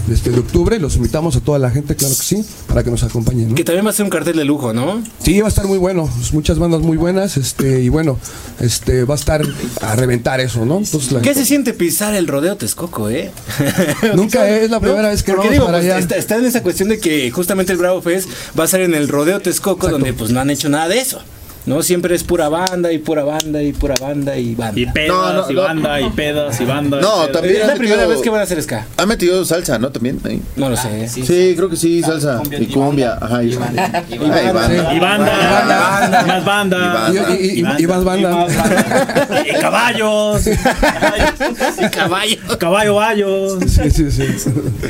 de 0.08 0.14
este, 0.14 0.30
de 0.32 0.40
octubre. 0.40 0.80
Los 0.80 0.96
invitamos 0.96 1.36
a 1.36 1.40
toda 1.42 1.60
la 1.60 1.70
gente, 1.72 1.96
claro 1.96 2.16
que 2.16 2.24
sí, 2.24 2.46
para 2.68 2.84
que 2.84 2.92
nos 2.92 3.04
acompañen, 3.04 3.50
¿no? 3.50 3.56
Que 3.56 3.64
también 3.64 3.86
va 3.86 3.90
a 3.90 3.94
ser 3.94 4.04
un 4.06 4.10
cartel 4.10 4.36
de 4.38 4.46
lujo, 4.46 4.74
¿no? 4.74 5.02
Sí, 5.24 5.40
va 5.42 5.48
a 5.48 5.50
estar 5.50 5.66
muy 5.66 5.78
bueno, 5.78 6.10
muchas 6.34 6.60
bandas 6.60 6.82
muy 6.82 6.98
buenas, 6.98 7.38
este, 7.38 7.82
y 7.82 7.90
bueno, 7.90 8.18
este, 8.60 9.04
va 9.06 9.16
a 9.16 9.18
estar 9.18 9.42
a 9.82 9.96
reventar 9.96 10.40
eso, 10.40 10.66
¿no? 10.66 10.78
Entonces, 10.78 11.12
la- 11.12 11.22
¿Qué 11.22 11.34
se 11.34 11.46
siente 11.46 11.74
pisar 11.74 12.14
el 12.16 12.28
rodeo 12.28 12.58
Texcoco, 12.58 13.10
eh? 13.10 13.32
Nunca 14.16 14.48
es 14.50 14.70
la 14.70 14.80
primera 14.80 15.10
vez 15.10 15.24
que 15.24 15.32
Porque 15.34 15.48
vamos 15.48 15.54
digo, 15.54 15.66
para 15.66 15.78
pues, 15.80 15.92
allá. 15.92 16.00
está, 16.00 16.16
está 16.16 16.36
en 16.38 16.46
esa 16.46 16.62
cuestión 16.64 16.90
de 16.90 17.00
que 17.00 17.30
justamente 17.32 17.72
el 17.74 17.78
Bravo 17.78 18.02
Fest 18.02 18.30
va 18.60 18.64
a 18.64 18.68
ser 18.68 18.82
en 18.82 18.94
el 18.94 19.08
rodeo 19.08 19.40
Texcoco, 19.40 19.90
donde 19.90 20.14
pues 20.14 20.32
no 20.32 20.40
han 20.40 20.50
hecho 20.50 20.70
nada 20.70 20.88
de 20.88 21.00
eso. 21.00 21.20
¿No? 21.68 21.84
Siempre 21.84 22.16
es 22.16 22.24
pura 22.24 22.50
banda 22.50 22.92
y 22.94 22.98
pura 22.98 23.24
banda 23.24 23.62
y 23.62 23.74
pura 23.74 23.94
banda 24.02 24.38
y 24.38 24.56
banda. 24.56 24.80
Y 24.80 24.86
pedas, 24.88 25.10
No, 25.10 25.34
no, 25.34 25.52
y 25.52 25.54
no. 25.54 25.62
banda, 25.64 26.02
y 26.02 26.10
pedas, 26.12 26.60
y 26.62 26.66
banda. 26.66 26.98
y 26.98 27.02
No, 27.02 27.16
pedas. 27.18 27.32
también 27.34 27.56
es 27.62 27.68
la 27.68 27.76
primera 27.76 27.98
metido- 27.98 28.10
vez 28.10 28.22
que 28.22 28.30
van 28.30 28.40
a 28.40 28.44
hacer 28.44 28.64
ska. 28.64 28.86
Ha 28.98 29.06
metido 29.06 29.44
salsa, 29.46 29.78
¿no? 29.78 29.92
También. 29.92 30.20
ahí. 30.24 30.42
No 30.56 30.70
lo 30.70 30.78
sé. 30.78 31.08
Sí, 31.10 31.54
creo 31.58 31.70
que 31.70 31.76
sí, 31.76 32.02
salsa. 32.02 32.42
Y 32.58 32.66
cumbia. 32.68 33.18
Ajá, 33.22 33.44
y, 33.44 33.52
Ay, 33.52 33.56
Y 34.10 35.00
banda, 35.00 36.14
y 36.24 36.28
más 36.28 36.46
banda. 36.46 37.12
Y, 37.12 37.34
y- 37.44 37.60
y- 37.60 37.84
y 37.84 37.88
más 37.88 38.04
banda. 38.04 38.48
Y 39.46 39.54
caballos. 39.60 40.48
Y 41.80 41.90
caballo. 41.90 42.38
Caballo 42.58 42.96
bayos. 42.96 43.58
Sí, 43.68 43.92
sí, 43.92 44.12
sí. 44.12 44.24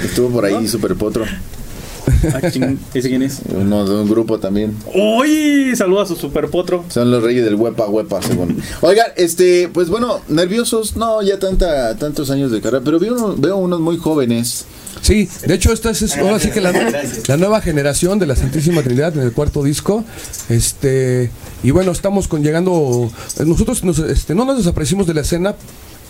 Estuvo 0.04 0.30
por 0.30 0.46
ahí 0.46 0.68
Super 0.68 0.96
Potro. 0.96 1.26
Ah, 2.34 2.40
¿Ese 2.94 3.10
quién 3.10 3.22
es? 3.22 3.40
Uno 3.54 3.86
de 3.86 3.96
un 4.02 4.10
grupo 4.10 4.40
también. 4.40 4.76
Uy, 4.94 5.76
saluda 5.76 6.04
a 6.04 6.06
su 6.06 6.16
super 6.16 6.50
potro. 6.50 6.84
Son 6.90 7.10
los 7.12 7.22
reyes 7.24 7.44
del 7.46 7.56
huepa 7.56 7.88
huepa, 7.88 8.22
según. 8.22 8.62
Oigan, 8.82 9.08
este, 9.16 9.70
pues 9.74 9.90
bueno, 9.90 10.22
nerviosos, 10.28 10.96
no, 10.96 11.22
ya 11.22 11.40
tanta, 11.40 11.96
tantos 11.98 12.30
años 12.32 12.52
de 12.52 12.62
carrera, 12.62 12.82
pero 12.84 13.00
veo, 13.00 13.14
uno- 13.16 13.36
veo 13.38 13.58
unos 13.58 13.80
muy 13.80 13.98
jóvenes. 13.98 14.66
Sí, 15.02 15.30
de 15.46 15.54
hecho 15.54 15.72
esta 15.72 15.92
es 15.92 16.18
ahora 16.18 16.40
sí 16.40 16.50
que 16.50 16.60
la, 16.60 16.72
la 17.28 17.38
nueva 17.38 17.62
generación 17.62 18.18
de 18.18 18.26
la 18.26 18.36
Santísima 18.36 18.82
Trinidad 18.82 19.16
en 19.16 19.22
el 19.24 19.32
cuarto 19.32 19.64
disco. 19.64 20.04
Este 20.50 21.30
y 21.64 21.72
bueno, 21.72 21.92
estamos 21.92 22.28
con 22.28 22.44
llegando 22.44 23.10
nosotros 23.46 23.84
nos, 23.84 24.00
este, 24.00 24.34
no 24.36 24.46
nos 24.46 24.58
desaparecimos 24.58 25.06
de 25.08 25.14
la 25.14 25.22
escena, 25.22 25.56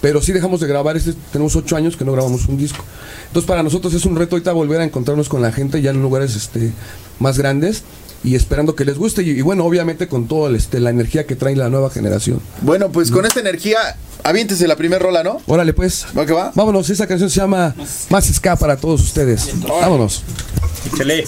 pero 0.01 0.21
sí 0.21 0.31
dejamos 0.31 0.59
de 0.59 0.67
grabar, 0.67 0.97
este, 0.97 1.13
tenemos 1.31 1.55
ocho 1.55 1.75
años 1.75 1.97
que 1.97 2.05
no 2.05 2.11
grabamos 2.11 2.47
un 2.47 2.57
disco. 2.57 2.83
Entonces 3.27 3.47
para 3.47 3.63
nosotros 3.63 3.93
es 3.93 4.05
un 4.05 4.15
reto 4.15 4.35
ahorita 4.35 4.51
volver 4.53 4.81
a 4.81 4.83
encontrarnos 4.83 5.29
con 5.29 5.41
la 5.41 5.51
gente 5.51 5.81
ya 5.81 5.91
en 5.91 6.01
lugares 6.01 6.35
este, 6.35 6.71
más 7.19 7.37
grandes 7.37 7.83
y 8.23 8.35
esperando 8.35 8.75
que 8.75 8.85
les 8.85 8.97
guste 8.97 9.23
y, 9.23 9.29
y 9.31 9.41
bueno, 9.41 9.63
obviamente 9.65 10.07
con 10.07 10.27
toda 10.27 10.55
este, 10.55 10.79
la 10.79 10.89
energía 10.89 11.25
que 11.25 11.35
trae 11.35 11.55
la 11.55 11.69
nueva 11.69 11.89
generación. 11.89 12.39
Bueno, 12.61 12.91
pues 12.91 13.11
con 13.11 13.25
esta 13.25 13.39
energía, 13.39 13.77
aviéntese 14.23 14.67
la 14.67 14.75
primera 14.75 14.99
rola, 14.99 15.23
¿no? 15.23 15.41
Órale 15.47 15.73
pues. 15.73 16.05
¿Va 16.17 16.25
que 16.25 16.33
va? 16.33 16.51
Vámonos, 16.55 16.89
esa 16.89 17.07
canción 17.07 17.29
se 17.29 17.39
llama 17.39 17.75
Más 18.09 18.25
Ska 18.25 18.55
para 18.55 18.77
todos 18.77 19.01
ustedes. 19.01 19.49
Vámonos. 19.67 20.23
Échale. 20.93 21.25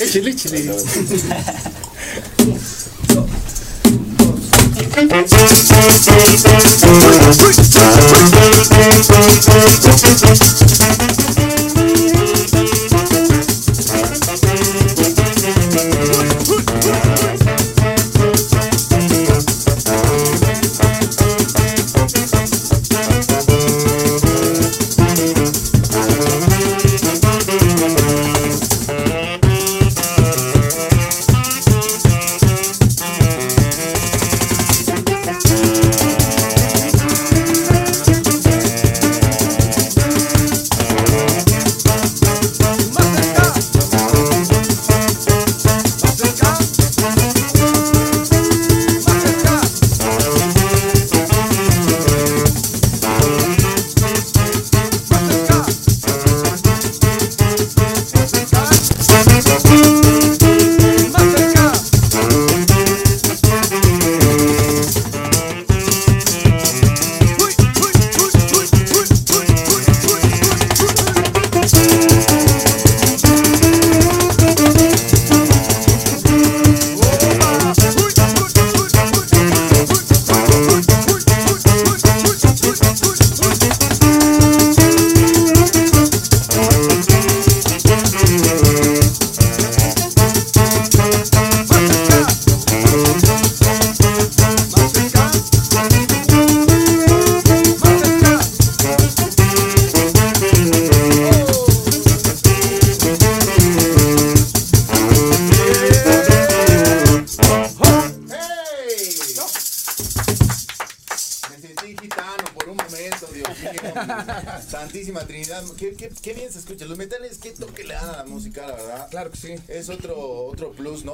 Échale, 0.00 0.30
échale. 0.30 0.74
Me 4.96 5.24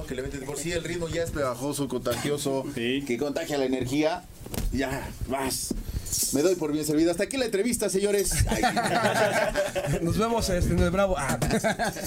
¿no? 0.00 0.06
Que 0.06 0.14
le 0.14 0.22
meten. 0.22 0.40
Por 0.44 0.58
sí, 0.58 0.72
el 0.72 0.84
ritmo 0.84 1.08
ya 1.08 1.22
es 1.22 1.30
pegajoso, 1.30 1.88
contagioso, 1.88 2.64
que 2.74 3.16
contagia 3.18 3.58
la 3.58 3.64
energía. 3.64 4.24
Ya, 4.72 5.08
vas. 5.28 5.74
Me 6.32 6.42
doy 6.42 6.54
por 6.54 6.72
bien 6.72 6.84
servido. 6.84 7.10
Hasta 7.10 7.24
aquí 7.24 7.36
la 7.36 7.46
entrevista, 7.46 7.88
señores. 7.88 8.32
Ay. 8.48 8.62
Nos 10.02 10.18
vemos 10.18 10.48
este, 10.48 10.72
en 10.72 10.78
el 10.80 10.90
Bravo. 10.90 11.14
Ah. 11.18 11.38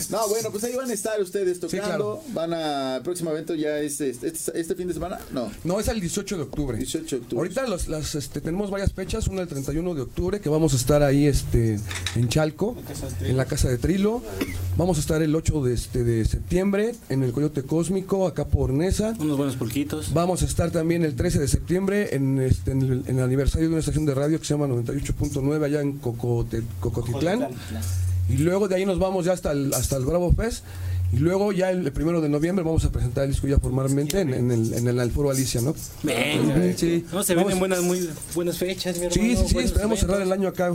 No, 0.10 0.28
bueno, 0.30 0.52
pues 0.52 0.64
ahí 0.64 0.76
van 0.76 0.90
a 0.90 0.94
estar 0.94 1.20
ustedes 1.22 1.60
tocando. 1.60 1.86
claro. 1.86 2.22
Van 2.30 2.54
a. 2.54 2.98
El 2.98 3.04
próximo 3.04 3.32
evento 3.32 3.56
ya 3.56 3.80
es 3.80 4.00
este, 4.02 4.28
este, 4.28 4.60
este 4.60 4.76
fin 4.76 4.88
de 4.88 4.94
semana. 4.94 5.20
No. 5.32 5.52
No, 5.64 5.80
es 5.80 5.88
el 5.88 6.00
18 6.00 6.38
de 6.38 6.44
octubre. 6.44 6.78
18 6.78 7.16
de 7.16 7.22
octubre. 7.22 7.40
Ahorita 7.40 7.68
los, 7.68 7.88
las, 7.88 8.16
este, 8.16 8.42
tenemos 8.42 8.70
varias 8.72 8.94
fechas, 8.94 9.28
una 9.28 9.42
el 9.42 9.48
31 9.48 9.96
de 9.96 10.02
octubre, 10.02 10.40
que 10.40 10.50
vamos 10.50 10.74
a 10.74 10.78
estar 10.78 11.04
ahí 11.04 11.28
este, 11.28 11.80
en 12.16 12.30
Chalco, 12.30 12.76
en 13.22 13.38
la 13.38 13.46
Casa 13.46 13.70
de 13.70 13.78
Trilo. 13.78 14.22
Vamos 14.78 14.98
a 14.98 15.02
estar 15.02 15.22
el 15.22 15.36
8 15.36 15.64
de, 15.64 15.74
este, 15.74 16.04
de 16.04 16.26
septiembre 16.26 16.96
en 17.10 17.24
el 17.24 17.32
Coyote 17.32 17.64
Cósmico, 17.64 18.28
acá 18.28 18.46
por 18.46 18.72
Nesa. 18.72 19.16
Unos 19.20 19.38
buenos 19.38 19.56
pulquitos. 19.56 20.14
Vamos 20.14 20.42
a 20.42 20.46
estar 20.46 20.72
también 20.72 21.04
el 21.04 21.16
13 21.16 21.40
de 21.40 21.48
septiembre 21.48 22.16
en, 22.16 22.40
este, 22.40 22.72
en, 22.72 22.82
el, 22.82 23.04
en 23.08 23.20
el 23.20 23.24
aniversario 23.24 23.68
de 23.68 23.74
una 23.74 23.84
estación 23.94 24.06
de 24.08 24.16
radio 24.16 24.40
que 24.40 24.46
se 24.46 24.54
llama 24.56 24.68
98.9 24.68 25.64
allá 25.66 25.82
en 25.82 26.02
Cocote- 26.02 26.64
Cocotitlán. 26.80 27.48
Y 28.30 28.38
luego 28.38 28.68
de 28.68 28.76
ahí 28.76 28.86
nos 28.86 28.98
vamos 29.00 29.26
ya 29.26 29.34
hasta 29.34 29.52
el, 29.52 29.72
hasta 29.74 29.98
el 29.98 30.06
Bravo 30.06 30.32
Fest. 30.32 30.64
Y 31.14 31.18
luego 31.18 31.52
ya 31.52 31.70
el 31.70 31.92
primero 31.92 32.22
de 32.22 32.30
noviembre 32.30 32.66
vamos 32.66 32.84
a 32.86 32.92
presentar 32.92 33.26
el 33.26 33.32
disco 33.32 33.48
ya 33.48 33.60
formalmente 33.60 34.20
en, 34.20 34.34
en 34.34 34.50
el, 34.52 34.74
en 34.74 34.88
el 34.88 35.12
Foro 35.12 35.30
Alicia, 35.30 35.62
¿no? 35.62 35.76
Venga. 36.02 36.56
Ujú, 36.56 36.74
sí. 36.76 37.06
No, 37.14 37.24
se 37.24 37.36
Vamos- 37.36 37.48
vienen 37.50 37.60
buenas, 37.60 37.82
muy 37.84 38.10
buenas 38.34 38.58
fechas, 38.58 38.98
mi 38.98 39.06
hermano. 39.06 39.22
Sí, 39.22 39.36
sí, 39.38 39.48
sí, 39.48 39.58
esperamos 39.60 40.00
cerrar 40.00 40.22
el 40.22 40.32
año 40.32 40.48
acá. 40.48 40.74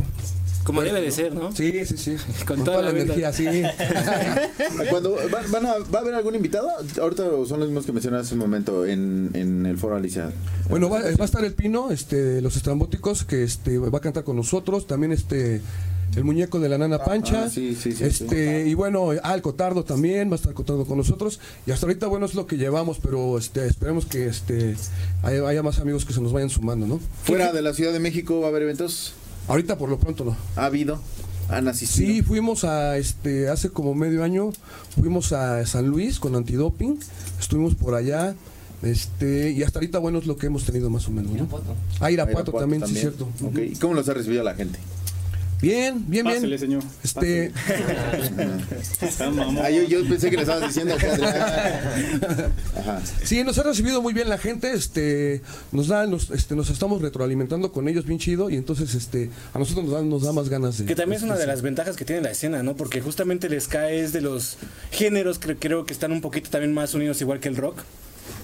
Como 0.65 0.83
debe 0.83 1.01
de 1.01 1.11
ser, 1.11 1.35
¿no? 1.35 1.51
Sí, 1.57 1.73
sí, 1.87 1.97
sí. 1.97 2.17
Con 2.47 2.63
toda 2.63 2.83
la 2.83 2.91
energía, 2.91 3.33
sí. 3.33 3.47
Cuando 4.91 5.17
van, 5.31 5.51
van 5.51 5.67
a, 5.67 5.75
¿Va 5.93 5.99
a 5.99 6.03
haber 6.03 6.15
algún 6.15 6.35
invitado? 6.35 6.69
Ahorita 7.01 7.25
son 7.47 7.61
los 7.61 7.69
mismos 7.69 7.87
que 7.87 7.93
mencionaste 7.93 8.27
hace 8.27 8.35
un 8.35 8.41
momento 8.41 8.85
en, 8.87 9.31
en 9.35 9.67
el 9.67 9.79
foro 9.79 9.97
Alicia. 9.97 10.31
Bueno, 10.69 10.89
va, 10.91 11.01
va 11.01 11.07
a 11.23 11.25
estar 11.25 11.45
el 11.45 11.55
Pino, 11.55 11.91
este, 11.91 12.41
los 12.43 12.57
estrambóticos, 12.57 13.25
que 13.25 13.43
este, 13.45 13.79
va 13.79 13.97
a 13.99 14.01
cantar 14.01 14.25
con 14.25 14.37
nosotros. 14.37 14.87
También 14.87 15.13
este, 15.13 15.63
el 16.19 16.25
muñeco 16.25 16.59
de 16.59 16.69
la 16.69 16.79
nana 16.79 16.99
Pancha. 16.99 17.45
ah, 17.45 17.51
sí, 17.51 17.77
sí, 17.81 17.93
sí, 17.93 18.05
este, 18.05 18.67
Y 18.67 18.75
bueno, 18.75 19.11
ah, 19.23 19.35
el 19.35 19.43
Cotardo 19.43 19.85
también 19.85 20.29
va 20.29 20.33
a 20.33 20.37
estar 20.37 20.53
Cotardo 20.53 20.85
con 20.85 20.99
nosotros. 20.99 21.39
Y 21.65 21.71
hasta 21.71 21.87
ahorita, 21.87 22.09
bueno, 22.09 22.27
es 22.27 22.35
lo 22.35 22.47
que 22.47 22.57
llevamos, 22.57 22.99
pero 22.99 23.39
este, 23.39 23.67
esperemos 23.67 24.05
que 24.05 24.27
este, 24.27 24.77
haya, 25.23 25.47
haya 25.47 25.63
más 25.63 25.79
amigos 25.79 26.05
que 26.05 26.13
se 26.13 26.21
nos 26.21 26.33
vayan 26.33 26.51
sumando, 26.51 26.87
¿no? 26.87 27.01
Fuera 27.23 27.53
de 27.53 27.63
la 27.63 27.73
Ciudad 27.73 27.93
de 27.93 28.01
México 28.01 28.41
va 28.41 28.47
a 28.47 28.51
haber 28.51 28.63
eventos. 28.63 29.15
Ahorita 29.47 29.79
por 29.79 29.89
lo 29.89 29.99
pronto 29.99 30.25
no. 30.25 30.37
¿Ha 30.57 30.67
habido? 30.67 31.01
¿Han 31.49 31.69
asistido? 31.69 32.09
Sí, 32.09 32.23
fuimos 32.23 32.65
a 32.65 32.99
este 32.99 33.49
hace 33.49 33.71
como 33.71 33.95
medio 33.95 34.23
año, 34.23 34.51
fuimos 35.01 35.33
a 35.33 35.65
San 35.67 35.87
Luis 35.87 36.19
con 36.19 36.35
antidoping, 36.35 36.99
estuvimos 37.41 37.75
por 37.75 37.95
allá, 37.95 38.35
este, 38.83 39.51
y 39.53 39.63
hasta 39.63 39.79
ahorita 39.79 39.99
bueno 39.99 40.19
es 40.19 40.27
lo 40.27 40.37
que 40.37 40.47
hemos 40.47 40.65
tenido 40.65 40.91
más 40.91 41.09
o 41.09 41.11
menos, 41.11 41.33
¿no? 41.33 41.49
Ah, 42.01 42.11
Irapuato, 42.11 42.51
Irapuato 42.51 42.53
también, 42.53 42.87
sí 42.87 42.95
es 42.95 43.01
cierto. 43.01 43.29
Ok, 43.43 43.59
¿Y 43.59 43.77
cómo 43.77 43.95
los 43.95 44.09
ha 44.09 44.15
recibido 44.15 44.45
la 44.45 44.55
gente? 44.55 44.79
Bien, 45.61 46.05
bien, 46.07 46.25
bien. 46.25 46.37
Pásele, 46.37 46.59
señor. 46.59 46.83
Este. 47.03 47.53
Ah, 49.61 49.71
yo, 49.71 49.83
yo 49.83 50.09
pensé 50.09 50.31
que 50.31 50.37
le 50.37 50.43
estabas 50.43 50.69
diciendo 50.69 50.95
acá. 50.95 51.83
Ajá. 52.77 53.03
Sí, 53.25 53.43
nos 53.43 53.59
ha 53.59 53.65
recibido 53.65 54.01
muy 54.01 54.13
bien 54.13 54.29
la 54.29 54.39
gente, 54.39 54.73
este, 54.73 55.43
nos 55.73 55.89
da, 55.89 56.07
nos, 56.07 56.31
este, 56.31 56.55
nos 56.55 56.71
estamos 56.71 57.03
retroalimentando 57.03 57.73
con 57.73 57.89
ellos 57.89 58.07
bien 58.07 58.21
chido 58.21 58.51
y 58.51 58.57
entonces, 58.57 58.95
este, 58.95 59.31
a 59.53 59.59
nosotros 59.59 59.87
nos 59.87 59.95
da, 59.95 60.03
nos 60.03 60.23
da 60.23 60.33
más 60.33 60.49
ganas 60.49 60.79
de. 60.79 60.85
Que 60.85 60.95
también 60.95 61.19
es 61.19 61.25
una 61.25 61.37
de 61.37 61.47
las 61.47 61.63
ventajas 61.63 61.97
que 61.97 62.05
tiene 62.05 62.23
la 62.23 62.31
escena, 62.31 62.63
¿no? 62.63 62.77
Porque 62.77 63.01
justamente 63.01 63.49
el 63.49 63.61
ska 63.61 63.91
es 63.91 64.13
de 64.13 64.21
los 64.21 64.59
géneros 64.93 65.41
que 65.41 65.57
creo 65.57 65.85
que 65.85 65.93
están 65.93 66.13
un 66.13 66.21
poquito 66.21 66.51
también 66.51 66.73
más 66.73 66.95
unidos 66.95 67.21
igual 67.21 67.41
que 67.41 67.49
el 67.49 67.57
rock. 67.57 67.79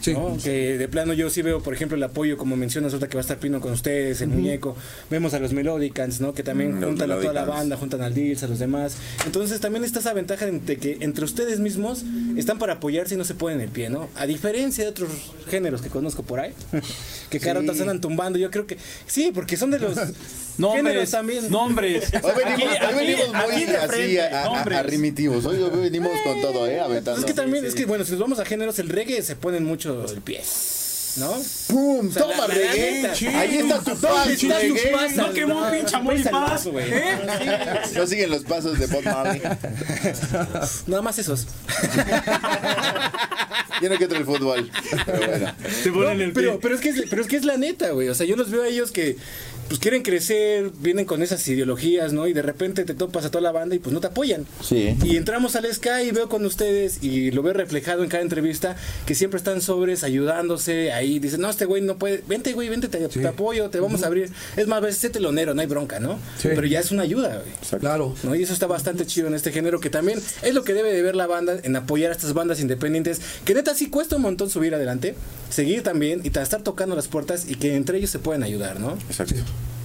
Sí. 0.01 0.13
¿no? 0.13 0.37
Que 0.43 0.77
de 0.79 0.89
plano 0.89 1.13
yo 1.15 1.31
sí 1.31 1.43
veo, 1.43 1.63
por 1.63 1.73
ejemplo, 1.75 1.97
el 1.97 2.03
apoyo, 2.03 2.37
como 2.37 2.57
mencionas, 2.57 2.93
ahorita 2.93 3.09
que 3.09 3.15
va 3.17 3.21
a 3.21 3.23
estar 3.23 3.39
Pino 3.39 3.61
con 3.61 3.73
ustedes, 3.73 4.21
el 4.21 4.29
Ujú. 4.29 4.39
muñeco. 4.39 4.77
Vemos 5.11 5.33
a 5.35 5.39
los 5.39 5.53
Melodicans, 5.53 6.21
¿no? 6.21 6.35
Que 6.35 6.43
también 6.43 6.75
Mm, 6.77 6.81
los 6.81 6.89
juntan 6.91 7.11
a 7.13 7.17
toda 7.17 7.33
la 7.33 7.45
banda, 7.45 7.77
juntan 7.77 8.03
al 8.03 8.15
Dils, 8.15 8.43
a 8.43 8.49
los 8.49 8.59
demás. 8.59 8.97
Entonces 9.25 9.61
también 9.61 9.85
está 9.85 10.01
esa 10.01 10.13
ventaja 10.13 10.47
de 10.47 10.77
que 10.77 10.99
entre 11.01 11.25
ustedes 11.25 11.59
mismos 11.61 12.05
están 12.37 12.59
para 12.59 12.75
apoyarse 12.75 13.15
y 13.15 13.19
no 13.19 13.25
se 13.25 13.35
ponen 13.35 13.61
el 13.61 13.69
pie, 13.69 13.89
¿no? 13.91 14.09
A 14.17 14.27
diferencia 14.27 14.85
de 14.85 14.91
otros 14.91 15.09
géneros 15.51 15.81
que 15.83 15.89
conozco 15.89 16.23
por 16.23 16.41
ahí, 16.41 16.53
que 17.31 17.41
cada 17.41 17.61
Sí. 17.61 17.67
rato 17.67 17.81
andan 17.83 18.01
tumbando. 18.01 18.39
Yo 18.39 18.51
creo 18.51 18.67
que 18.67 18.77
sí, 19.07 19.31
porque 19.35 19.57
son 19.57 19.71
de 19.71 19.79
los 19.79 19.97
Nombres, 20.59 20.85
géneros 20.85 21.11
también. 21.11 21.51
nombres. 21.51 22.05
Hoy 22.23 22.31
venimos, 22.37 22.75
Aquí- 22.77 22.85
hoy 22.87 22.95
venimos 23.07 23.35
aquí- 23.35 23.55
muy 23.55 23.63
aquí 23.65 23.75
así 23.75 24.19
a, 24.19 24.43
a- 24.45 24.45
a-. 24.45 24.65
Hoy, 24.65 25.57
hoy 25.63 25.81
venimos 25.83 26.13
con 26.25 26.41
todo, 26.41 26.67
¿eh? 26.69 26.79
Aventando. 26.81 27.19
Es 27.21 27.27
que 27.27 27.35
también, 27.35 27.65
Sí, 27.65 27.69
es 27.71 27.75
que 27.75 27.87
bueno, 27.87 28.05
si 28.05 28.13
nos 28.13 28.21
vamos 28.21 28.39
a 28.39 28.45
géneros, 28.45 28.79
el 28.79 28.89
reggae 28.89 29.21
se 29.23 29.35
ponen 29.35 29.65
mucho 29.75 30.05
el 30.13 30.21
pie. 30.23 30.43
¿no? 31.17 31.31
¡Pum! 31.69 32.09
O 32.09 32.13
sea, 32.13 32.23
¡Toma, 32.23 32.35
la- 32.35 32.49
la 32.49 32.55
reggae! 32.55 33.03
neta. 33.03 33.39
Ahí 33.39 33.59
está 33.59 33.79
tu 33.79 33.85
¿Dónde 33.91 34.09
paso, 34.09 34.31
están 34.31 34.51
tus 34.69 34.83
reggae. 34.83 34.91
pasas? 34.93 35.17
No 35.17 35.33
quemó 35.33 35.63
un 35.63 35.71
pinche 35.71 35.97
amor 35.97 36.15
y 36.17 36.23
Pasa 36.25 36.29
el 36.29 36.45
paz, 36.51 36.67
güey. 36.67 36.87
¿eh? 36.93 37.19
No 37.95 38.07
siguen 38.09 38.31
los 38.31 38.43
pasos 38.43 38.79
de 38.81 38.87
Bob 38.89 39.05
Marley. 39.05 39.41
Nada 40.89 41.03
más 41.03 41.17
esos. 41.19 41.47
Yo 43.83 43.89
no 43.89 43.97
quiero 43.97 44.17
el 44.17 44.25
fútbol. 44.25 44.71
Pero 45.07 45.27
bueno. 45.27 45.53
Te 45.83 45.93
ponen 45.93 46.21
el 46.21 46.33
pero, 46.33 46.53
pie. 46.53 46.59
pero 46.63 46.75
es 46.75 46.81
que 46.81 46.89
es, 46.91 47.05
pero 47.11 47.23
es 47.23 47.29
que 47.29 47.37
es 47.37 47.45
la 47.45 47.57
neta, 47.57 47.91
güey. 47.91 48.09
O 48.09 48.15
sea, 48.15 48.27
yo 48.27 48.37
los 48.37 48.51
veo 48.51 48.63
a 48.63 48.69
ellos 48.69 48.91
que 48.91 49.17
pues 49.69 49.81
quieren 49.81 50.03
crecer, 50.03 50.71
vienen 50.79 51.05
con 51.05 51.23
esas 51.23 51.47
ideologías, 51.49 52.13
¿no? 52.13 52.27
Y 52.27 52.33
de 52.33 52.43
repente 52.43 52.85
te 52.85 52.95
topas 52.95 53.25
a 53.25 53.31
toda 53.31 53.43
la 53.43 53.53
banda 53.53 53.75
y 53.75 53.79
pues 53.79 53.93
no 53.93 54.01
te 54.01 54.09
apoyan. 54.09 54.47
Sí. 54.63 54.97
Y 55.03 55.17
entramos 55.17 55.57
al 55.57 55.73
Sky 55.73 56.09
y 56.09 56.11
veo 56.11 56.29
con 56.29 56.45
ustedes 56.45 57.03
y 57.03 57.31
lo 57.31 57.43
veo 57.43 57.55
reflejado 57.55 58.03
en 58.03 58.11
cada 58.11 58.23
entrevista 58.23 58.77
que 59.07 59.15
siempre 59.15 59.39
están 59.39 59.63
sobres 59.63 60.05
ayudándose 60.05 60.93
ahí. 60.93 61.19
Dicen, 61.19 61.41
no, 61.41 61.51
este 61.51 61.65
güey 61.65 61.83
no 61.83 61.97
puede, 61.97 62.23
vente 62.27 62.53
güey, 62.53 62.69
vente, 62.69 62.89
te, 62.89 63.09
te 63.09 63.27
apoyo, 63.27 63.71
te 63.71 63.81
vamos 63.81 64.03
a 64.03 64.07
abrir. 64.07 64.31
Es 64.57 64.67
más, 64.67 64.83
veces 64.83 65.01
sé 65.01 65.11
telonero, 65.11 65.55
no 65.55 65.61
hay 65.61 65.67
bronca, 65.67 65.99
¿no? 65.99 66.19
Sí. 66.39 66.49
Pero 66.55 66.67
ya 66.67 66.81
es 66.81 66.91
una 66.91 67.03
ayuda, 67.03 67.43
güey. 67.43 67.81
Claro. 67.81 68.15
¿no? 68.23 68.35
Y 68.35 68.43
eso 68.43 68.53
está 68.53 68.67
bastante 68.67 69.07
chido 69.07 69.29
en 69.29 69.35
este 69.35 69.53
género, 69.53 69.81
que 69.81 69.91
también 69.91 70.21
es 70.43 70.55
lo 70.55 70.65
que 70.65 70.75
debe 70.75 70.93
de 70.93 71.03
ver 71.03 71.17
la 71.17 71.27
banda 71.27 71.59
en 71.63 71.77
apoyar 71.77 72.11
a 72.11 72.15
estas 72.15 72.35
bandas 72.35 72.61
independientes, 72.61 73.21
que 73.45 73.55
neta 73.55 73.74
sí 73.75 73.89
cuesta 73.91 74.17
un 74.17 74.23
montón 74.23 74.49
subir 74.51 74.75
adelante, 74.75 75.15
seguir 75.51 75.83
también 75.83 76.21
y 76.25 76.31
ta- 76.31 76.43
estar 76.43 76.63
tocando 76.63 76.97
las 76.97 77.09
puertas 77.09 77.45
y 77.49 77.55
que 77.57 77.75
entre 77.77 77.99
ellos 77.99 78.11
se 78.11 78.19
pueden 78.19 78.43
ayudar, 78.43 78.81
¿no? 78.81 78.93
Exacto. 79.09 79.35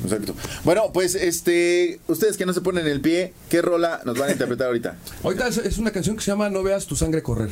Exacto. 0.04 0.34
Bueno, 0.63 0.91
pues 0.93 1.13
este, 1.15 1.99
ustedes 2.08 2.38
que 2.38 2.45
no 2.45 2.54
se 2.54 2.62
ponen 2.62 2.88
el 2.88 3.02
pie, 3.02 3.34
¿qué 3.49 3.62
rola 3.62 3.99
nos 4.06 4.17
van 4.17 4.30
a 4.30 4.32
interpretar 4.32 4.67
ahorita? 4.67 4.95
Ahorita 5.23 5.47
es, 5.49 5.58
es 5.58 5.78
una 5.78 5.91
canción 5.91 6.15
que 6.15 6.23
se 6.23 6.32
llama 6.32 6.49
No 6.49 6.63
veas 6.63 6.86
tu 6.86 6.95
sangre 6.95 7.21
correr. 7.21 7.49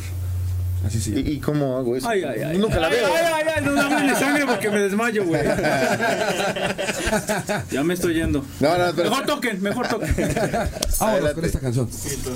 Así 0.86 1.02
sí. 1.02 1.12
¿Y, 1.14 1.32
y 1.32 1.40
cómo 1.40 1.76
hago 1.78 1.96
eso? 1.98 2.08
Ay, 2.08 2.24
ay, 2.24 2.40
ay. 2.44 2.58
Nunca 2.58 2.80
la 2.80 2.88
veo. 2.88 3.06
Ay, 3.08 3.26
ay, 3.34 3.44
ay, 3.58 3.66
no 3.66 3.74
dame 3.74 4.16
sangre 4.16 4.46
porque 4.46 4.70
me 4.70 4.80
desmayo, 4.80 5.26
güey. 5.26 5.42
ya 7.72 7.84
me 7.84 7.94
estoy 7.96 8.14
yendo. 8.14 8.46
No, 8.60 8.78
no, 8.78 8.94
pero- 8.96 9.10
Mejor 9.10 9.26
toquen, 9.26 9.62
mejor 9.62 9.88
toquen. 9.88 10.14
Adelante. 11.00 11.34
con 11.36 11.46
esta 11.46 11.60
canción. 11.60 11.90
Huyendo 11.90 12.32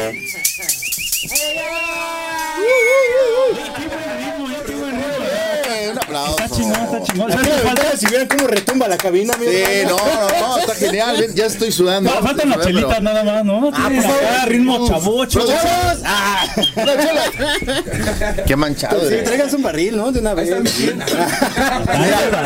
Yeah! 0.00 0.40
Chingón, 7.04 7.30
si 7.98 8.06
vieran 8.06 8.28
cómo 8.28 8.46
retumba 8.46 8.88
la 8.88 8.96
cabina, 8.96 9.34
mi 9.38 9.46
Sí, 9.46 9.62
no, 9.84 9.96
no, 9.96 10.28
no, 10.48 10.58
está 10.58 10.74
genial. 10.86 11.34
ya 11.34 11.46
estoy 11.46 11.72
sudando. 11.72 12.10
No, 12.12 12.22
faltan 12.26 12.50
las 12.50 12.60
chelitas 12.66 13.02
nada 13.02 13.24
más, 13.24 13.44
¿no? 13.44 13.70
Ah, 13.72 13.90
por 13.92 14.02
favor. 14.02 14.48
ritmo 14.48 14.88
chavocho. 14.88 15.44
¡Ah! 16.04 16.46
Qué 18.46 18.56
manchado. 18.56 19.08
Sí, 19.08 19.16
tráiganse 19.24 19.56
un 19.56 19.62
barril, 19.62 19.96
¿no? 19.96 20.12
De 20.12 20.20
una 20.20 20.34
vez. 20.34 20.50
Mira, 20.60 21.06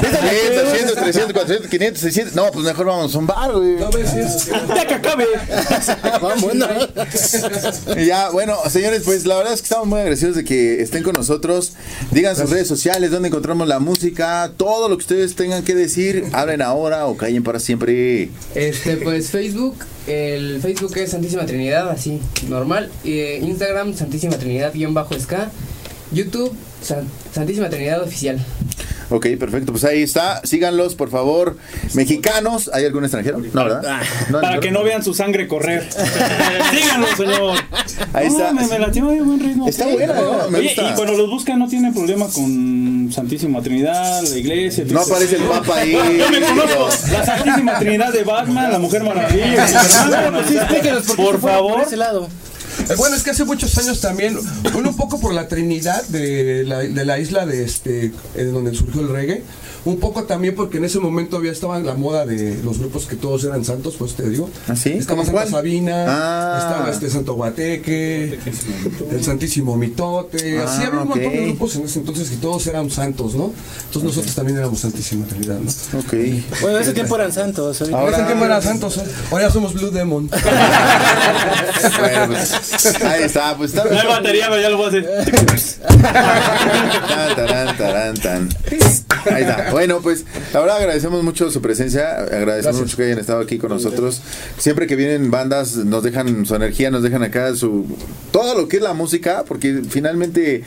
300, 0.00 0.94
300, 0.94 1.32
400, 1.32 1.68
500, 1.70 2.00
600. 2.00 2.34
No, 2.34 2.50
pues 2.52 2.64
mejor 2.64 2.86
vamos 2.86 3.14
a 3.14 3.18
un 3.18 3.26
bar, 3.26 3.52
güey. 3.52 3.76
No 3.76 3.90
ves 3.90 4.12
eso. 4.14 4.52
Ya 4.74 4.86
que 4.86 4.94
acabe. 4.94 5.26
Ya, 8.06 8.30
bueno, 8.30 8.56
señores, 8.68 9.02
pues 9.04 9.26
la 9.26 9.36
verdad 9.36 9.52
es 9.54 9.60
que 9.60 9.64
estamos 9.66 9.86
muy 9.86 9.98
agradecidos 10.00 10.36
de 10.36 10.44
que 10.44 10.82
estén 10.82 11.02
con 11.02 11.12
nosotros. 11.14 11.72
Digan 12.10 12.36
sus 12.36 12.50
redes 12.50 12.68
sociales, 12.68 13.10
dónde 13.10 13.28
encontramos 13.28 13.66
la 13.68 13.78
música, 13.78 14.13
todo 14.56 14.88
lo 14.88 14.96
que 14.96 15.02
ustedes 15.02 15.34
tengan 15.34 15.64
que 15.64 15.74
decir, 15.74 16.24
hablen 16.32 16.62
ahora 16.62 17.06
o 17.06 17.16
callen 17.16 17.42
para 17.42 17.60
siempre. 17.60 18.28
Este, 18.54 18.96
pues 18.96 19.30
Facebook, 19.30 19.76
el 20.06 20.60
Facebook 20.62 20.96
es 20.96 21.10
Santísima 21.10 21.46
Trinidad, 21.46 21.90
así, 21.90 22.20
normal. 22.48 22.90
Eh, 23.04 23.40
Instagram, 23.42 23.94
Santísima 23.94 24.36
Trinidad, 24.36 24.72
guion 24.72 24.94
bajo. 24.94 25.14
YouTube, 26.12 26.54
San- 26.82 27.08
Santísima 27.32 27.68
Trinidad 27.68 28.02
Oficial. 28.02 28.38
Ok, 29.14 29.26
perfecto, 29.38 29.70
pues 29.70 29.84
ahí 29.84 30.02
está. 30.02 30.40
Síganlos, 30.44 30.96
por 30.96 31.08
favor. 31.08 31.56
Mexicanos, 31.94 32.68
¿hay 32.74 32.84
algún 32.84 33.04
extranjero? 33.04 33.38
No, 33.52 33.64
¿verdad? 33.64 33.82
Ah, 33.86 34.02
No, 34.30 34.40
Para 34.40 34.56
no. 34.56 34.60
que 34.60 34.70
no 34.72 34.82
vean 34.82 35.04
su 35.04 35.14
sangre 35.14 35.46
correr. 35.46 35.88
Síganlo, 36.72 37.06
señor. 37.16 37.56
Ahí 38.12 38.28
No, 38.28 38.38
está. 38.38 38.52
Me, 38.52 38.66
me 38.66 38.78
latió 38.80 39.06
de 39.06 39.20
buen 39.20 39.38
ritmo. 39.38 39.68
Está 39.68 39.84
Sí. 39.84 39.92
buena, 39.92 40.14
¿no? 40.14 40.50
Me 40.50 40.58
Oye, 40.58 40.66
gusta. 40.74 40.90
y 40.90 40.94
cuando 40.94 41.12
los 41.16 41.30
buscan 41.30 41.58
no 41.60 41.68
tienen 41.68 41.94
problema 41.94 42.26
con 42.28 43.08
Santísima 43.12 43.62
Trinidad, 43.62 44.22
la 44.22 44.36
iglesia. 44.36 44.84
No 44.88 45.00
aparece 45.00 45.36
el 45.36 45.42
Papa 45.44 45.76
ahí. 45.78 45.92
Yo 45.92 46.30
me 46.30 46.40
conozco. 46.40 46.88
La 47.12 47.24
Santísima 47.24 47.78
Trinidad 47.78 48.12
de 48.12 48.24
Batman, 48.24 48.72
la 48.72 48.78
Mujer 48.80 49.04
Maravilla. 49.04 49.66
Sí, 50.48 50.56
explíquenos 50.56 51.02
por, 51.04 51.16
Por 51.16 51.40
favor. 51.40 51.72
Por 51.74 51.82
ese 51.82 51.96
lado. 51.96 52.28
Eh, 52.88 52.94
Bueno, 52.98 53.16
es 53.16 53.22
que 53.22 53.30
hace 53.30 53.44
muchos 53.44 53.76
años 53.78 54.00
también, 54.00 54.38
uno 54.74 54.90
un 54.90 54.96
poco 54.96 55.20
por 55.20 55.32
la 55.34 55.48
Trinidad 55.48 56.02
de 56.08 56.64
la, 56.64 56.78
de 56.80 57.04
la 57.04 57.18
isla 57.18 57.46
de 57.46 57.64
este, 57.64 58.12
en 58.34 58.52
donde 58.52 58.74
surgió 58.74 59.00
el 59.02 59.08
reggae, 59.08 59.42
un 59.84 59.98
poco 59.98 60.24
también 60.24 60.54
porque 60.54 60.78
en 60.78 60.84
ese 60.84 60.98
momento 60.98 61.36
había 61.36 61.52
estaba 61.52 61.78
la 61.78 61.94
moda 61.94 62.24
de 62.26 62.58
los 62.64 62.78
grupos 62.78 63.06
que 63.06 63.16
todos 63.16 63.44
eran 63.44 63.64
santos, 63.64 63.96
pues 63.98 64.14
te 64.14 64.28
digo. 64.28 64.48
¿Ah, 64.68 64.74
sí? 64.76 64.90
Estaba 64.90 65.16
¿Cómo 65.18 65.24
Santa 65.26 65.40
cuál? 65.42 65.48
Sabina, 65.50 66.04
Ah. 66.08 66.58
estaba 66.58 66.90
este 66.90 67.10
Santo 67.10 67.34
Guateque, 67.34 68.38
el 69.10 69.24
Santísimo 69.24 69.76
Mitote, 69.76 70.58
Ah, 70.60 70.64
así 70.64 70.82
había 70.84 71.00
un 71.00 71.08
montón 71.08 71.32
de 71.32 71.44
grupos 71.46 71.76
en 71.76 71.82
ese 71.84 71.98
entonces 71.98 72.32
y 72.32 72.36
todos 72.36 72.66
eran 72.66 72.90
santos, 72.90 73.34
¿no? 73.34 73.52
Entonces 73.86 74.02
nosotros 74.04 74.34
también 74.34 74.58
éramos 74.58 74.80
Santísima 74.80 75.26
Trinidad, 75.26 75.58
¿no? 75.60 75.98
Ok. 76.00 76.14
Bueno, 76.62 76.76
en 76.78 76.82
ese 76.82 76.92
tiempo 76.94 77.16
eran 77.16 77.32
santos. 77.32 77.80
ahorita- 77.80 77.98
Ahora 77.98 78.08
en 78.10 78.14
ese 78.16 78.26
tiempo 78.26 78.44
eran 78.46 78.62
santos, 78.62 78.96
¿eh? 78.98 79.04
ahora 79.30 79.50
somos 79.50 79.74
Blue 79.74 79.90
Demon. 79.90 80.30
Bueno, 82.00 82.26
pues, 82.28 83.02
ahí 83.02 83.22
está, 83.24 83.56
pues 83.56 83.74
está. 83.74 83.84
No 83.84 83.98
hay 83.98 84.06
batería, 84.06 84.46
pero 84.48 84.60
ya 84.62 84.70
lo 84.70 84.76
voy 84.78 84.86
a 84.86 84.88
hacer. 84.88 85.04
Tan, 87.78 88.14
tan. 88.16 88.48
Ahí 89.32 89.42
está. 89.42 89.70
Bueno, 89.74 90.00
pues 90.02 90.24
la 90.52 90.60
verdad 90.60 90.76
agradecemos 90.76 91.24
mucho 91.24 91.50
su 91.50 91.60
presencia, 91.60 92.18
agradecemos 92.18 92.82
mucho 92.82 92.96
que 92.96 93.06
hayan 93.06 93.18
estado 93.18 93.40
aquí 93.40 93.58
con 93.58 93.70
nosotros. 93.70 94.22
Siempre 94.56 94.86
que 94.86 94.94
vienen 94.94 95.32
bandas 95.32 95.74
nos 95.78 96.04
dejan 96.04 96.46
su 96.46 96.54
energía, 96.54 96.92
nos 96.92 97.02
dejan 97.02 97.24
acá 97.24 97.52
su 97.56 97.84
todo 98.30 98.54
lo 98.54 98.68
que 98.68 98.76
es 98.76 98.82
la 98.84 98.94
música, 98.94 99.44
porque 99.48 99.82
finalmente 99.88 100.62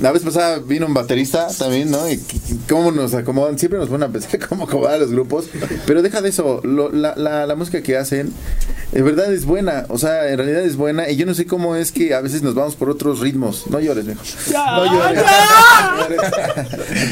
la 0.00 0.10
vez 0.12 0.22
pasada 0.22 0.58
vino 0.58 0.86
un 0.86 0.94
baterista 0.94 1.48
también, 1.58 1.90
¿no? 1.90 2.08
Y 2.10 2.20
cómo 2.68 2.90
nos 2.90 3.14
acomodan, 3.14 3.58
siempre 3.58 3.78
nos 3.78 3.88
ponen 3.88 4.08
a 4.08 4.12
pensar 4.12 4.38
cómo 4.48 4.64
acomodar 4.64 4.94
a 4.94 4.98
los 4.98 5.10
grupos, 5.10 5.46
pero 5.86 6.02
deja 6.02 6.20
de 6.20 6.28
eso, 6.30 6.60
lo- 6.64 6.90
la, 6.90 7.14
la, 7.16 7.46
la 7.46 7.54
música 7.54 7.82
que 7.82 7.96
hacen, 7.96 8.32
en 8.92 9.04
verdad 9.04 9.32
es 9.32 9.44
buena, 9.44 9.84
o 9.88 9.98
sea, 9.98 10.28
en 10.28 10.38
realidad 10.38 10.62
es 10.62 10.76
buena, 10.76 11.08
y 11.10 11.16
yo 11.16 11.26
no 11.26 11.34
sé 11.34 11.46
cómo 11.46 11.76
es 11.76 11.92
que 11.92 12.14
a 12.14 12.20
veces 12.20 12.42
nos 12.42 12.54
vamos 12.54 12.74
por 12.74 12.90
otros 12.90 13.20
ritmos, 13.20 13.64
no 13.70 13.78
llores, 13.80 14.04
mijo. 14.06 14.22
No 14.52 14.84
llores. 14.86 15.22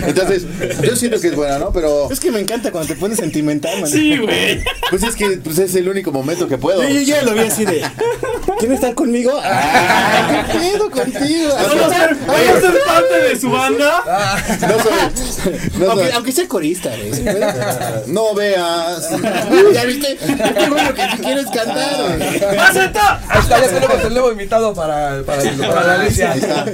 Entonces, 0.06 0.44
yo 0.82 0.96
siento 0.96 1.20
que 1.20 1.28
es 1.28 1.36
buena, 1.36 1.58
¿no? 1.58 1.72
Pero. 1.72 2.10
Es 2.10 2.20
que 2.20 2.30
me 2.30 2.40
encanta 2.40 2.70
cuando 2.70 2.92
te 2.92 2.98
pones 2.98 3.18
sentimental, 3.18 3.80
man. 3.80 3.90
Sí, 3.90 4.16
güey. 4.18 4.62
Pues 4.90 5.02
es 5.02 5.14
que 5.14 5.38
pues 5.42 5.58
es 5.58 5.74
el 5.74 5.88
único 5.88 6.12
momento 6.12 6.48
que 6.48 6.58
puedo. 6.58 6.82
Yo, 6.82 6.88
yo 6.88 7.00
ya 7.00 7.22
lo 7.22 7.34
vi 7.34 7.40
así 7.40 7.64
de. 7.64 7.82
¿Quieren 8.58 8.74
estar 8.74 8.94
conmigo? 8.94 9.32
¡Ah! 9.42 10.46
¿Qué 10.52 10.58
pedo 10.58 10.90
contigo? 10.90 11.50
¿Vamos 11.54 11.82
a 11.84 11.88
ser, 11.98 12.16
vamos 12.26 12.64
a 12.64 12.69
ser 12.72 12.80
parte 12.86 13.20
de 13.28 13.40
su 13.40 13.50
banda? 13.50 14.02
No 14.60 14.82
soy. 14.82 15.52
No, 15.78 15.90
aunque, 15.90 16.04
soy- 16.06 16.12
aunque 16.14 16.32
sea 16.32 16.48
corista, 16.48 16.90
güey. 16.96 17.24
no 18.08 18.34
veas. 18.34 19.10
¿Ya 19.72 19.84
viste? 19.84 20.16
Qué 20.18 20.68
bueno 20.68 20.94
que 20.94 21.02
si 21.10 21.16
quieres 21.22 21.46
cantar, 21.46 22.16
güey. 22.18 22.58
¡Acepta! 22.58 23.20
Ahí 23.28 23.40
está, 23.40 23.60
ya 23.60 23.68
tenemos 23.68 24.04
el 24.04 24.12
nuevo 24.12 24.32
invitado 24.32 24.74
para, 24.74 25.22
para, 25.24 25.42
para 25.42 25.86
la 25.86 26.00
Alicia. 26.02 26.32
Ahí 26.32 26.40
está. 26.40 26.66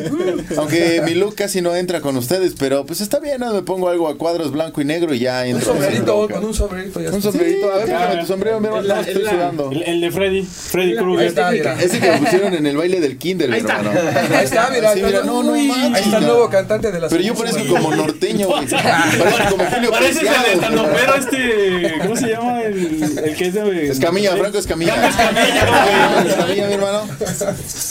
Aunque 0.58 1.02
mi 1.04 1.14
look 1.14 1.34
casi 1.34 1.60
no 1.60 1.74
entra 1.76 2.00
con 2.00 2.16
ustedes, 2.16 2.54
pero 2.58 2.84
pues 2.86 3.00
está 3.00 3.18
bien, 3.20 3.40
¿no? 3.40 3.52
Me 3.52 3.62
pongo 3.62 3.88
algo 3.88 4.08
a 4.08 4.16
cuadros 4.18 4.50
blanco 4.52 4.80
y 4.80 4.84
negro 4.84 5.14
y 5.14 5.20
ya 5.20 5.44
Un 5.48 5.60
sombrerito, 5.62 6.28
con 6.28 6.44
un 6.44 6.54
sombrerito 6.54 7.00
ya 7.00 7.10
Un 7.10 7.22
sombrerito. 7.22 7.72
A 7.72 7.78
ver, 7.78 8.20
tu 8.20 8.26
sombrero, 8.26 8.60
mi 8.60 8.66
hermano. 8.66 9.00
Estoy 9.00 9.24
sudando. 9.24 9.70
El, 9.72 9.82
el 9.82 10.00
de 10.00 10.10
Freddy, 10.10 10.42
Freddy 10.42 10.96
Krueger. 10.96 11.34
Ese 11.80 12.00
que 12.00 12.10
me 12.10 12.18
pusieron 12.18 12.54
en 12.54 12.66
el 12.66 12.76
baile 12.76 13.00
del 13.00 13.18
kinder, 13.18 13.48
mi 13.50 13.58
hermano. 13.58 13.90
Ahí 14.36 14.44
está, 14.44 14.70
mira. 14.70 14.92
Sí, 14.94 15.02
mira, 15.04 15.22
no, 15.22 15.42
manches, 15.90 16.02
Ahí 16.02 16.08
está 16.12 16.18
el 16.18 16.26
nuevo 16.26 16.50
cantante 16.50 16.92
de 16.92 17.00
la 17.00 17.08
Pero 17.08 17.22
yo 17.22 17.34
parezco 17.34 17.66
como 17.66 17.94
norteño, 17.94 18.46
güey. 18.48 18.66
Parezco 18.68 19.50
como 19.50 19.64
Julio 19.64 19.90
Pareces 19.90 20.22
el 20.22 20.28
Preciado, 20.28 20.48
de 20.48 20.54
güey. 20.54 20.60
Tandopero 20.60 21.14
este. 21.14 21.98
¿Cómo 22.02 22.16
se 22.16 22.28
llama? 22.28 22.62
El, 22.62 23.18
el 23.24 23.36
que 23.36 23.46
es 23.46 23.54
de. 23.54 23.88
Escamilla, 23.90 24.36
Franco 24.36 24.58
Escamilla. 24.58 25.08
Escamilla, 25.08 25.66
güey. 26.20 26.28
Escamilla, 26.28 26.66
mi 26.66 26.74
hermano. 26.74 27.08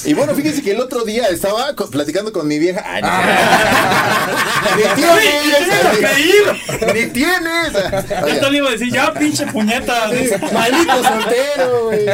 Y 0.05 0.13
bueno, 0.13 0.35
fíjense 0.35 0.61
que 0.61 0.71
el 0.71 0.79
otro 0.79 1.03
día 1.03 1.27
estaba 1.27 1.73
platicando 1.91 2.31
con 2.31 2.47
mi 2.47 2.59
vieja. 2.59 2.83
Ay, 2.85 3.01
no. 3.01 3.09
Ni 4.75 4.83
tienes, 5.01 6.93
ni 6.93 7.05
tienes. 7.07 7.73
Esto 8.27 8.49
le 8.49 8.57
iba 8.57 8.69
a 8.69 8.71
decir, 8.71 8.91
ya 8.91 9.13
pinche 9.13 9.45
puñeta. 9.47 10.09
Maldito 10.53 11.03
soltero, 11.03 11.85
güey. 11.85 12.05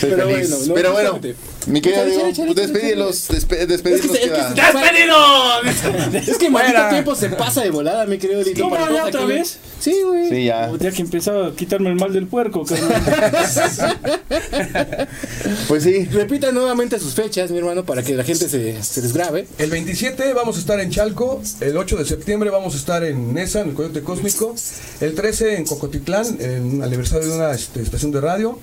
Pero 0.00 0.16
feliz. 0.28 0.50
bueno, 0.50 0.66
no, 0.66 0.74
Pero 0.74 0.92
bueno, 0.92 1.20
mi 1.66 1.80
querida 1.80 2.04
Diego, 2.04 2.26
échale, 2.26 2.52
pues 2.54 2.66
échale, 2.66 2.72
despedilos, 2.72 3.28
despe- 3.30 3.66
despedirnos 3.66 4.04
Es 4.06 4.10
que- 4.10 4.24
es 4.26 4.30
queda. 4.32 4.54
que- 4.54 4.62
¡Despedido! 4.62 6.22
Es 6.32 6.38
que 6.38 6.50
maldito 6.50 6.88
tiempo 6.90 7.14
se 7.14 7.28
pasa 7.30 7.62
de 7.62 7.70
volada, 7.70 8.04
mi 8.06 8.18
querido 8.18 8.42
Lito. 8.42 8.62
¿Cómo, 8.64 8.76
ya 8.90 9.04
otra 9.06 9.24
vez? 9.24 9.58
Sí, 9.80 9.96
güey. 10.04 10.28
Sí, 10.28 10.44
ya. 10.46 10.70
Ya 10.78 10.90
que 10.90 11.02
empezaba 11.02 11.48
a 11.48 11.52
quitarme 11.52 11.90
el 11.90 11.96
mal 11.96 12.12
del 12.12 12.26
puerco. 12.26 12.64
Pues 15.68 15.84
sí. 15.84 16.04
Repita 16.06 16.52
nuevamente 16.52 16.98
sus 16.98 17.14
fechas, 17.14 17.50
mi 17.50 17.58
hermano, 17.58 17.84
para 17.84 18.02
que 18.02 18.14
la 18.14 18.24
gente 18.24 18.48
se, 18.48 18.82
se 18.82 19.00
desgrabe. 19.00 19.46
El 19.58 19.70
27 19.70 20.32
vamos 20.34 20.56
a 20.56 20.60
estar 20.60 20.80
en 20.80 20.90
Chalco, 20.90 21.42
el 21.60 21.76
8 21.76 21.96
de 21.96 22.04
septiembre 22.04 22.50
vamos 22.50 22.74
a 22.74 22.76
estar 22.76 23.04
en 23.04 23.34
Nesa, 23.34 23.60
en 23.60 23.70
el 23.70 23.74
Coyote 23.74 24.02
Cósmico, 24.02 24.54
el 25.00 25.14
13 25.14 25.56
en 25.56 25.64
Cocotitlán, 25.66 26.36
en 26.40 26.62
un 26.76 26.82
aniversario 26.82 27.28
de 27.28 27.36
una 27.36 27.52
este, 27.52 27.82
estación 27.82 28.12
de 28.12 28.20
radio. 28.20 28.58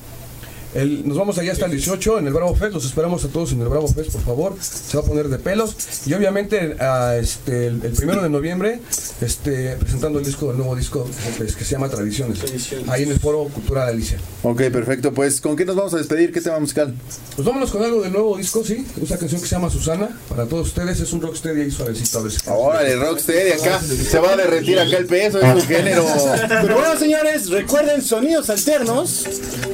El- 0.75 1.07
nos 1.07 1.17
vamos 1.17 1.37
allá 1.39 1.51
hasta 1.51 1.65
el 1.65 1.71
18 1.71 2.19
en 2.19 2.27
el 2.27 2.33
Bravo 2.33 2.55
Fest, 2.55 2.73
los 2.73 2.85
esperamos 2.85 3.25
a 3.25 3.29
todos 3.29 3.51
en 3.53 3.61
el 3.61 3.67
Bravo 3.69 3.87
Fest, 3.87 4.11
por 4.11 4.21
favor, 4.21 4.55
se 4.61 4.97
va 4.97 5.03
a 5.03 5.05
poner 5.05 5.27
de 5.29 5.39
pelos. 5.39 5.75
Y 6.05 6.13
obviamente 6.13 6.75
a, 6.79 7.17
este, 7.17 7.67
el, 7.67 7.81
el 7.83 7.91
primero 7.93 8.21
de 8.21 8.29
noviembre 8.29 8.79
este, 9.21 9.75
presentando 9.77 10.19
el 10.19 10.25
disco, 10.25 10.51
el 10.51 10.57
nuevo 10.57 10.75
disco 10.75 11.09
pues, 11.37 11.55
que 11.55 11.63
se 11.65 11.71
llama 11.71 11.89
Tradiciones, 11.89 12.39
ahí 12.87 13.03
en 13.03 13.11
el 13.11 13.19
Foro 13.19 13.45
Cultural 13.45 13.89
Alicia. 13.89 14.17
Ok, 14.43 14.57
perfecto. 14.71 15.11
Pues, 15.13 15.41
¿con 15.41 15.55
qué 15.55 15.65
nos 15.65 15.75
vamos 15.75 15.93
a 15.93 15.97
despedir? 15.97 16.31
¿Qué 16.31 16.39
tema 16.41 16.59
musical? 16.59 16.93
Pues 17.35 17.45
vámonos 17.47 17.71
con 17.71 17.83
algo 17.83 18.01
del 18.01 18.11
nuevo 18.13 18.37
disco, 18.37 18.63
sí, 18.63 18.85
una 18.97 19.17
canción 19.17 19.41
que 19.41 19.47
se 19.47 19.55
llama 19.55 19.69
Susana, 19.69 20.09
para 20.29 20.45
todos 20.45 20.67
ustedes, 20.67 20.99
es 20.99 21.11
un 21.13 21.21
rocksteady 21.21 21.61
ahí 21.61 21.71
suavecito 21.71 22.19
a 22.19 22.23
ver 22.23 22.31
si- 22.31 22.39
Órale, 22.47 22.95
Rocksteady 22.95 23.51
acá. 23.53 23.79
Se 23.81 24.19
va 24.19 24.33
a 24.33 24.37
derretir 24.37 24.79
acá 24.79 24.97
el 24.97 25.05
peso, 25.07 25.39
es 25.41 25.63
su 25.63 25.67
género. 25.67 26.05
Pero 26.61 26.75
bueno, 26.75 26.97
señores, 26.99 27.49
recuerden 27.49 28.01
Sonidos 28.01 28.49
Alternos 28.49 29.25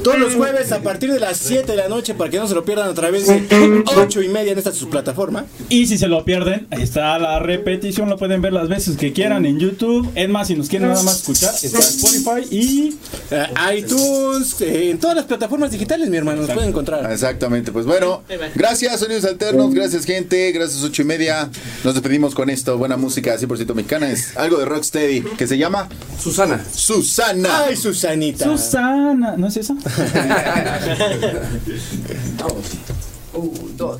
todos 0.02 0.18
los 0.18 0.34
jueves 0.34 0.72
a 0.72 0.80
partir 0.86 1.12
de 1.12 1.20
las 1.20 1.36
7 1.38 1.70
de 1.70 1.76
la 1.76 1.88
noche 1.88 2.14
para 2.14 2.30
que 2.30 2.38
no 2.38 2.46
se 2.46 2.54
lo 2.54 2.64
pierdan 2.64 2.88
a 2.88 2.94
través 2.94 3.26
de 3.26 3.82
8 3.96 4.22
y 4.22 4.28
media 4.28 4.52
en 4.52 4.58
esta 4.58 4.72
su 4.72 4.88
plataforma. 4.88 5.44
Y 5.68 5.86
si 5.86 5.98
se 5.98 6.06
lo 6.08 6.24
pierden, 6.24 6.66
ahí 6.70 6.82
está 6.82 7.18
la 7.18 7.38
repetición, 7.38 8.08
lo 8.08 8.16
pueden 8.16 8.40
ver 8.42 8.52
las 8.52 8.68
veces 8.68 8.96
que 8.96 9.12
quieran 9.12 9.46
en 9.46 9.58
YouTube. 9.58 10.10
Es 10.14 10.28
más, 10.28 10.46
si 10.48 10.54
nos 10.54 10.68
quieren 10.68 10.88
nada 10.88 11.02
más 11.02 11.16
escuchar, 11.20 11.54
está 11.60 11.78
Spotify 11.78 12.54
y 12.54 12.96
Eh, 13.30 13.78
iTunes, 13.78 14.60
eh, 14.60 14.90
en 14.90 14.98
todas 14.98 15.16
las 15.16 15.24
plataformas 15.24 15.72
digitales, 15.72 16.08
mi 16.08 16.16
hermano, 16.16 16.42
nos 16.42 16.50
pueden 16.50 16.68
encontrar. 16.68 17.10
Exactamente, 17.10 17.72
pues 17.72 17.84
bueno, 17.86 18.22
gracias 18.54 19.00
Sonidos 19.00 19.24
Alternos, 19.24 19.74
gracias 19.74 20.04
gente, 20.04 20.52
gracias 20.52 20.82
ocho 20.84 21.02
y 21.02 21.04
media. 21.04 21.50
Nos 21.82 21.94
despedimos 21.94 22.34
con 22.34 22.50
esto, 22.50 22.78
buena 22.78 22.96
música 22.96 23.36
100% 23.36 23.74
mexicana, 23.74 24.10
es 24.10 24.36
algo 24.36 24.58
de 24.58 24.64
Rocksteady 24.64 25.22
que 25.36 25.46
se 25.48 25.58
llama 25.58 25.88
Susana. 26.22 26.64
Susana. 26.72 27.64
Ay, 27.66 27.76
Susanita. 27.76 28.44
Susana. 28.44 29.34
¿No 29.36 29.48
es 29.48 29.56
esa? 30.76 32.46
Un, 33.34 33.76
dos. 33.76 33.98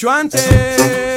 Mucho 0.00 1.07